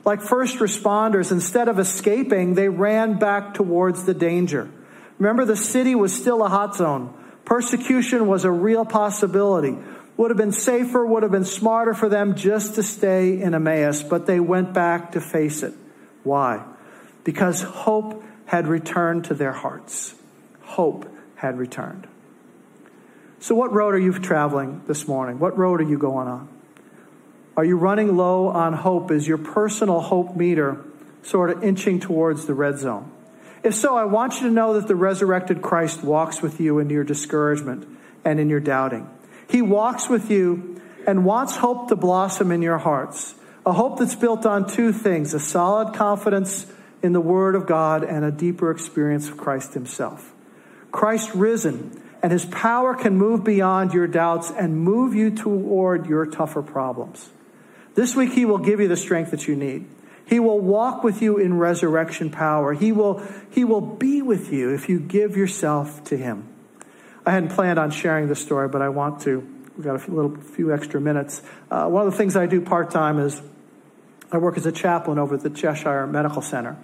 Like 0.05 0.22
first 0.22 0.59
responders, 0.59 1.31
instead 1.31 1.68
of 1.68 1.79
escaping, 1.79 2.55
they 2.55 2.68
ran 2.68 3.18
back 3.18 3.55
towards 3.55 4.05
the 4.05 4.14
danger. 4.14 4.70
Remember, 5.18 5.44
the 5.44 5.57
city 5.57 5.94
was 5.94 6.12
still 6.12 6.42
a 6.42 6.48
hot 6.48 6.77
zone. 6.77 7.14
Persecution 7.44 8.27
was 8.27 8.44
a 8.44 8.51
real 8.51 8.85
possibility 8.85 9.77
would 10.19 10.31
have 10.31 10.37
been 10.37 10.53
safer, 10.53 11.07
would 11.07 11.23
have 11.23 11.33
been 11.33 11.45
smarter 11.45 11.95
for 11.95 12.09
them 12.09 12.35
just 12.35 12.75
to 12.75 12.83
stay 12.83 13.41
in 13.41 13.55
Emmaus, 13.55 14.03
but 14.03 14.27
they 14.27 14.41
went 14.41 14.75
back 14.75 15.13
to 15.13 15.21
face 15.21 15.63
it. 15.63 15.73
Why? 16.25 16.65
Because 17.23 17.63
hope 17.63 18.23
had 18.47 18.67
returned 18.67 19.27
to 19.27 19.35
their 19.35 19.53
hearts. 19.53 20.15
Hope 20.63 21.09
had 21.37 21.57
returned. 21.57 22.09
So, 23.39 23.55
what 23.55 23.73
road 23.73 23.95
are 23.95 23.99
you 23.99 24.13
traveling 24.13 24.83
this 24.89 25.07
morning? 25.07 25.39
What 25.39 25.57
road 25.57 25.81
are 25.81 25.89
you 25.89 25.97
going 25.97 26.27
on? 26.27 26.49
Are 27.57 27.65
you 27.65 27.77
running 27.77 28.17
low 28.17 28.49
on 28.49 28.73
hope? 28.73 29.13
Is 29.13 29.29
your 29.29 29.39
personal 29.39 30.01
hope 30.01 30.35
meter 30.35 30.85
sort 31.23 31.51
of 31.51 31.63
inching 31.63 32.01
towards 32.01 32.47
the 32.47 32.55
red 32.55 32.79
zone? 32.79 33.13
If 33.63 33.75
so, 33.77 33.97
I 33.97 34.05
want 34.05 34.41
you 34.41 34.49
to 34.49 34.53
know 34.53 34.75
that 34.75 34.89
the 34.89 34.97
resurrected 34.97 35.63
Christ 35.63 36.03
walks 36.03 36.43
with 36.43 36.61
you 36.61 36.81
in 36.81 36.91
your 36.91 37.05
discouragement 37.05 37.87
and 38.25 38.41
in 38.41 38.49
your 38.51 38.61
doubting. 38.61 39.09
He 39.49 39.63
walks 39.63 40.09
with 40.09 40.31
you 40.31 40.81
and 41.07 41.25
wants 41.25 41.57
hope 41.57 41.89
to 41.89 41.97
blossom 41.97 42.53
in 42.53 42.63
your 42.63 42.79
hearts. 42.79 43.35
A 43.65 43.73
hope 43.73 43.99
that's 43.99 44.15
built 44.15 44.47
on 44.47 44.69
two 44.69 44.93
things 44.93 45.35
a 45.35 45.41
solid 45.41 45.95
confidence 45.95 46.67
in 47.03 47.13
the 47.13 47.21
Word 47.21 47.55
of 47.55 47.67
God 47.67 48.05
and 48.05 48.25
a 48.25 48.31
deeper 48.31 48.71
experience 48.71 49.29
of 49.29 49.37
Christ 49.37 49.75
Himself. 49.75 50.33
Christ 50.93 51.35
risen, 51.35 52.03
and 52.23 52.33
His 52.33 52.45
power 52.47 52.95
can 52.95 53.17
move 53.17 53.45
beyond 53.45 53.93
your 53.93 54.07
doubts 54.07 54.51
and 54.51 54.79
move 54.79 55.15
you 55.15 55.31
toward 55.31 56.07
your 56.07 56.27
tougher 56.27 56.63
problems. 56.63 57.31
This 57.95 58.15
week, 58.15 58.33
He 58.33 58.45
will 58.45 58.59
give 58.59 58.81
you 58.81 58.89
the 58.89 58.97
strength 58.97 59.31
that 59.31 59.49
you 59.49 59.57
need. 59.57 59.87
He 60.27 60.41
will 60.41 60.61
walk 60.61 61.03
with 61.03 61.23
you 61.23 61.39
in 61.39 61.59
resurrection 61.59 62.31
power. 62.31 62.75
He 62.75 62.93
will, 62.93 63.23
he 63.51 63.65
will 63.65 63.81
be 63.81 64.21
with 64.21 64.53
you 64.53 64.75
if 64.75 64.89
you 64.89 65.01
give 65.01 65.37
yourself 65.37 66.05
to 66.05 66.17
Him. 66.17 66.49
I 67.29 67.33
hadn't 67.33 67.51
planned 67.51 67.79
on 67.79 67.91
sharing 67.91 68.27
this 68.27 68.41
story, 68.41 68.69
but 68.69 68.81
I 68.81 68.88
want 68.88 69.21
to. 69.25 69.47
We've 69.77 69.85
got 69.85 69.97
a 69.97 69.99
few, 69.99 70.14
little, 70.14 70.35
few 70.35 70.73
extra 70.73 70.99
minutes. 70.99 71.43
Uh, 71.71 71.87
one 71.87 72.07
of 72.07 72.11
the 72.11 72.17
things 72.17 72.37
I 72.37 72.47
do 72.47 72.62
part 72.62 72.91
time 72.91 73.19
is 73.19 73.43
I 74.33 74.38
work 74.38 74.57
as 74.57 74.64
a 74.64 74.73
chaplain 74.73 75.19
over 75.19 75.35
at 75.35 75.43
the 75.43 75.51
Cheshire 75.51 76.07
Medical 76.07 76.41
Center. 76.41 76.79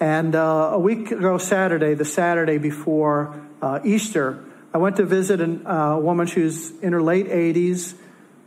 And 0.00 0.34
uh, 0.34 0.70
a 0.72 0.78
week 0.80 1.12
ago, 1.12 1.38
Saturday, 1.38 1.94
the 1.94 2.04
Saturday 2.04 2.58
before 2.58 3.40
uh, 3.62 3.78
Easter, 3.84 4.44
I 4.74 4.78
went 4.78 4.96
to 4.96 5.04
visit 5.04 5.40
an, 5.40 5.64
uh, 5.64 5.92
a 5.92 6.00
woman. 6.00 6.26
She 6.26 6.40
was 6.40 6.76
in 6.80 6.92
her 6.92 7.00
late 7.00 7.28
80s. 7.28 7.94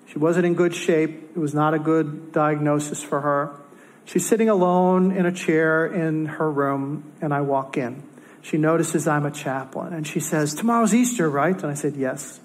She 0.07 0.19
wasn't 0.19 0.45
in 0.45 0.55
good 0.55 0.75
shape. 0.75 1.31
It 1.37 1.39
was 1.39 1.53
not 1.53 1.73
a 1.73 1.79
good 1.79 2.33
diagnosis 2.33 3.01
for 3.01 3.21
her. 3.21 3.57
She's 4.03 4.27
sitting 4.27 4.49
alone 4.49 5.13
in 5.13 5.25
a 5.25 5.31
chair 5.31 5.85
in 5.85 6.25
her 6.25 6.51
room, 6.51 7.13
and 7.21 7.33
I 7.33 7.39
walk 7.39 7.77
in. 7.77 8.03
She 8.41 8.57
notices 8.57 9.07
I'm 9.07 9.25
a 9.25 9.31
chaplain, 9.31 9.93
and 9.93 10.07
she 10.07 10.19
says, 10.19 10.53
Tomorrow's 10.53 10.93
Easter, 10.93 11.29
right? 11.29 11.55
And 11.55 11.71
I 11.71 11.73
said, 11.73 11.95
Yes. 11.95 12.39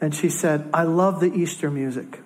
And 0.00 0.14
she 0.14 0.28
said, 0.28 0.68
I 0.72 0.84
love 0.84 1.20
the 1.20 1.32
Easter 1.32 1.70
music. 1.70 2.20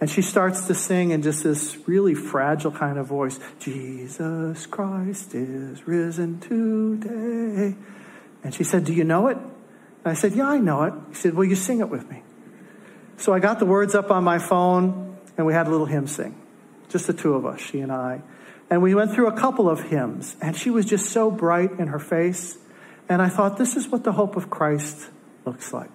And 0.00 0.10
she 0.10 0.22
starts 0.22 0.66
to 0.66 0.74
sing 0.74 1.10
in 1.10 1.22
just 1.22 1.44
this 1.44 1.76
really 1.86 2.14
fragile 2.14 2.72
kind 2.72 2.98
of 2.98 3.06
voice 3.06 3.38
Jesus 3.58 4.66
Christ 4.66 5.34
is 5.34 5.86
risen 5.86 6.40
today. 6.40 7.76
And 8.42 8.54
she 8.54 8.64
said, 8.64 8.84
Do 8.84 8.94
you 8.94 9.04
know 9.04 9.28
it? 9.28 9.36
And 9.36 10.06
I 10.06 10.14
said, 10.14 10.32
Yeah, 10.32 10.48
I 10.48 10.58
know 10.58 10.84
it. 10.84 10.94
She 11.10 11.16
said, 11.16 11.34
Will 11.34 11.44
you 11.44 11.54
sing 11.56 11.80
it 11.80 11.90
with 11.90 12.10
me. 12.10 12.22
So 13.18 13.34
I 13.34 13.38
got 13.38 13.58
the 13.58 13.66
words 13.66 13.94
up 13.94 14.10
on 14.10 14.24
my 14.24 14.38
phone 14.38 15.18
and 15.36 15.46
we 15.46 15.52
had 15.52 15.66
a 15.66 15.70
little 15.70 15.86
hymn 15.86 16.06
sing. 16.06 16.40
Just 16.88 17.06
the 17.06 17.12
two 17.12 17.34
of 17.34 17.44
us, 17.44 17.60
she 17.60 17.80
and 17.80 17.92
I. 17.92 18.22
And 18.70 18.82
we 18.82 18.94
went 18.94 19.12
through 19.12 19.26
a 19.26 19.36
couple 19.36 19.68
of 19.68 19.82
hymns, 19.82 20.36
and 20.40 20.56
she 20.56 20.70
was 20.70 20.86
just 20.86 21.06
so 21.06 21.30
bright 21.30 21.72
in 21.72 21.88
her 21.88 21.98
face. 21.98 22.56
And 23.08 23.20
I 23.20 23.28
thought, 23.28 23.58
this 23.58 23.76
is 23.76 23.88
what 23.88 24.04
the 24.04 24.12
hope 24.12 24.36
of 24.36 24.48
Christ 24.48 25.08
looks 25.44 25.72
like. 25.72 25.90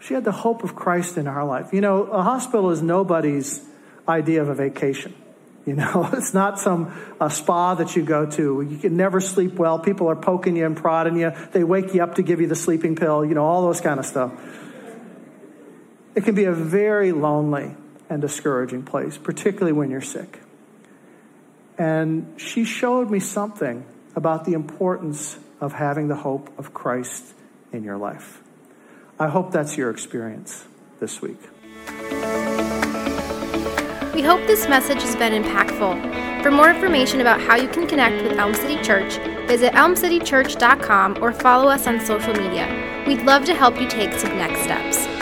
She 0.00 0.14
had 0.14 0.24
the 0.24 0.32
hope 0.32 0.64
of 0.64 0.74
Christ 0.74 1.18
in 1.18 1.26
her 1.26 1.44
life. 1.44 1.72
You 1.72 1.82
know, 1.82 2.04
a 2.04 2.22
hospital 2.22 2.70
is 2.70 2.80
nobody's 2.80 3.60
idea 4.08 4.40
of 4.40 4.48
a 4.48 4.54
vacation. 4.54 5.14
You 5.66 5.74
know, 5.74 6.08
it's 6.14 6.32
not 6.32 6.58
some 6.58 6.94
spa 7.28 7.74
that 7.74 7.94
you 7.94 8.02
go 8.02 8.24
to. 8.30 8.62
You 8.62 8.78
can 8.78 8.96
never 8.96 9.20
sleep 9.20 9.54
well. 9.54 9.78
People 9.78 10.08
are 10.08 10.16
poking 10.16 10.56
you 10.56 10.64
and 10.64 10.76
prodding 10.76 11.16
you. 11.16 11.32
They 11.52 11.64
wake 11.64 11.92
you 11.92 12.02
up 12.02 12.14
to 12.14 12.22
give 12.22 12.40
you 12.40 12.46
the 12.46 12.56
sleeping 12.56 12.96
pill, 12.96 13.24
you 13.24 13.34
know, 13.34 13.44
all 13.44 13.62
those 13.62 13.82
kind 13.82 14.00
of 14.00 14.06
stuff. 14.06 14.32
It 16.14 16.24
can 16.24 16.34
be 16.34 16.44
a 16.44 16.52
very 16.52 17.12
lonely 17.12 17.74
and 18.08 18.22
discouraging 18.22 18.84
place, 18.84 19.18
particularly 19.18 19.72
when 19.72 19.90
you're 19.90 20.00
sick. 20.00 20.40
And 21.78 22.40
she 22.40 22.64
showed 22.64 23.10
me 23.10 23.20
something 23.20 23.84
about 24.14 24.44
the 24.44 24.54
importance 24.54 25.38
of 25.60 25.72
having 25.72 26.08
the 26.08 26.16
hope 26.16 26.50
of 26.58 26.72
Christ 26.72 27.34
in 27.72 27.84
your 27.84 27.96
life. 27.96 28.42
I 29.18 29.28
hope 29.28 29.50
that's 29.50 29.76
your 29.76 29.90
experience 29.90 30.66
this 31.00 31.20
week. 31.22 31.40
We 34.14 34.22
hope 34.22 34.46
this 34.46 34.68
message 34.68 35.02
has 35.02 35.16
been 35.16 35.42
impactful. 35.42 36.42
For 36.42 36.50
more 36.50 36.70
information 36.70 37.20
about 37.20 37.40
how 37.40 37.56
you 37.56 37.68
can 37.68 37.86
connect 37.86 38.22
with 38.22 38.38
Elm 38.38 38.54
City 38.54 38.80
Church, 38.82 39.16
visit 39.46 39.72
elmcitychurch.com 39.72 41.22
or 41.22 41.32
follow 41.32 41.68
us 41.68 41.86
on 41.86 42.00
social 42.00 42.32
media. 42.32 43.04
We'd 43.06 43.22
love 43.22 43.44
to 43.46 43.54
help 43.54 43.80
you 43.80 43.88
take 43.88 44.12
some 44.14 44.36
next 44.36 44.62
steps. 44.62 45.15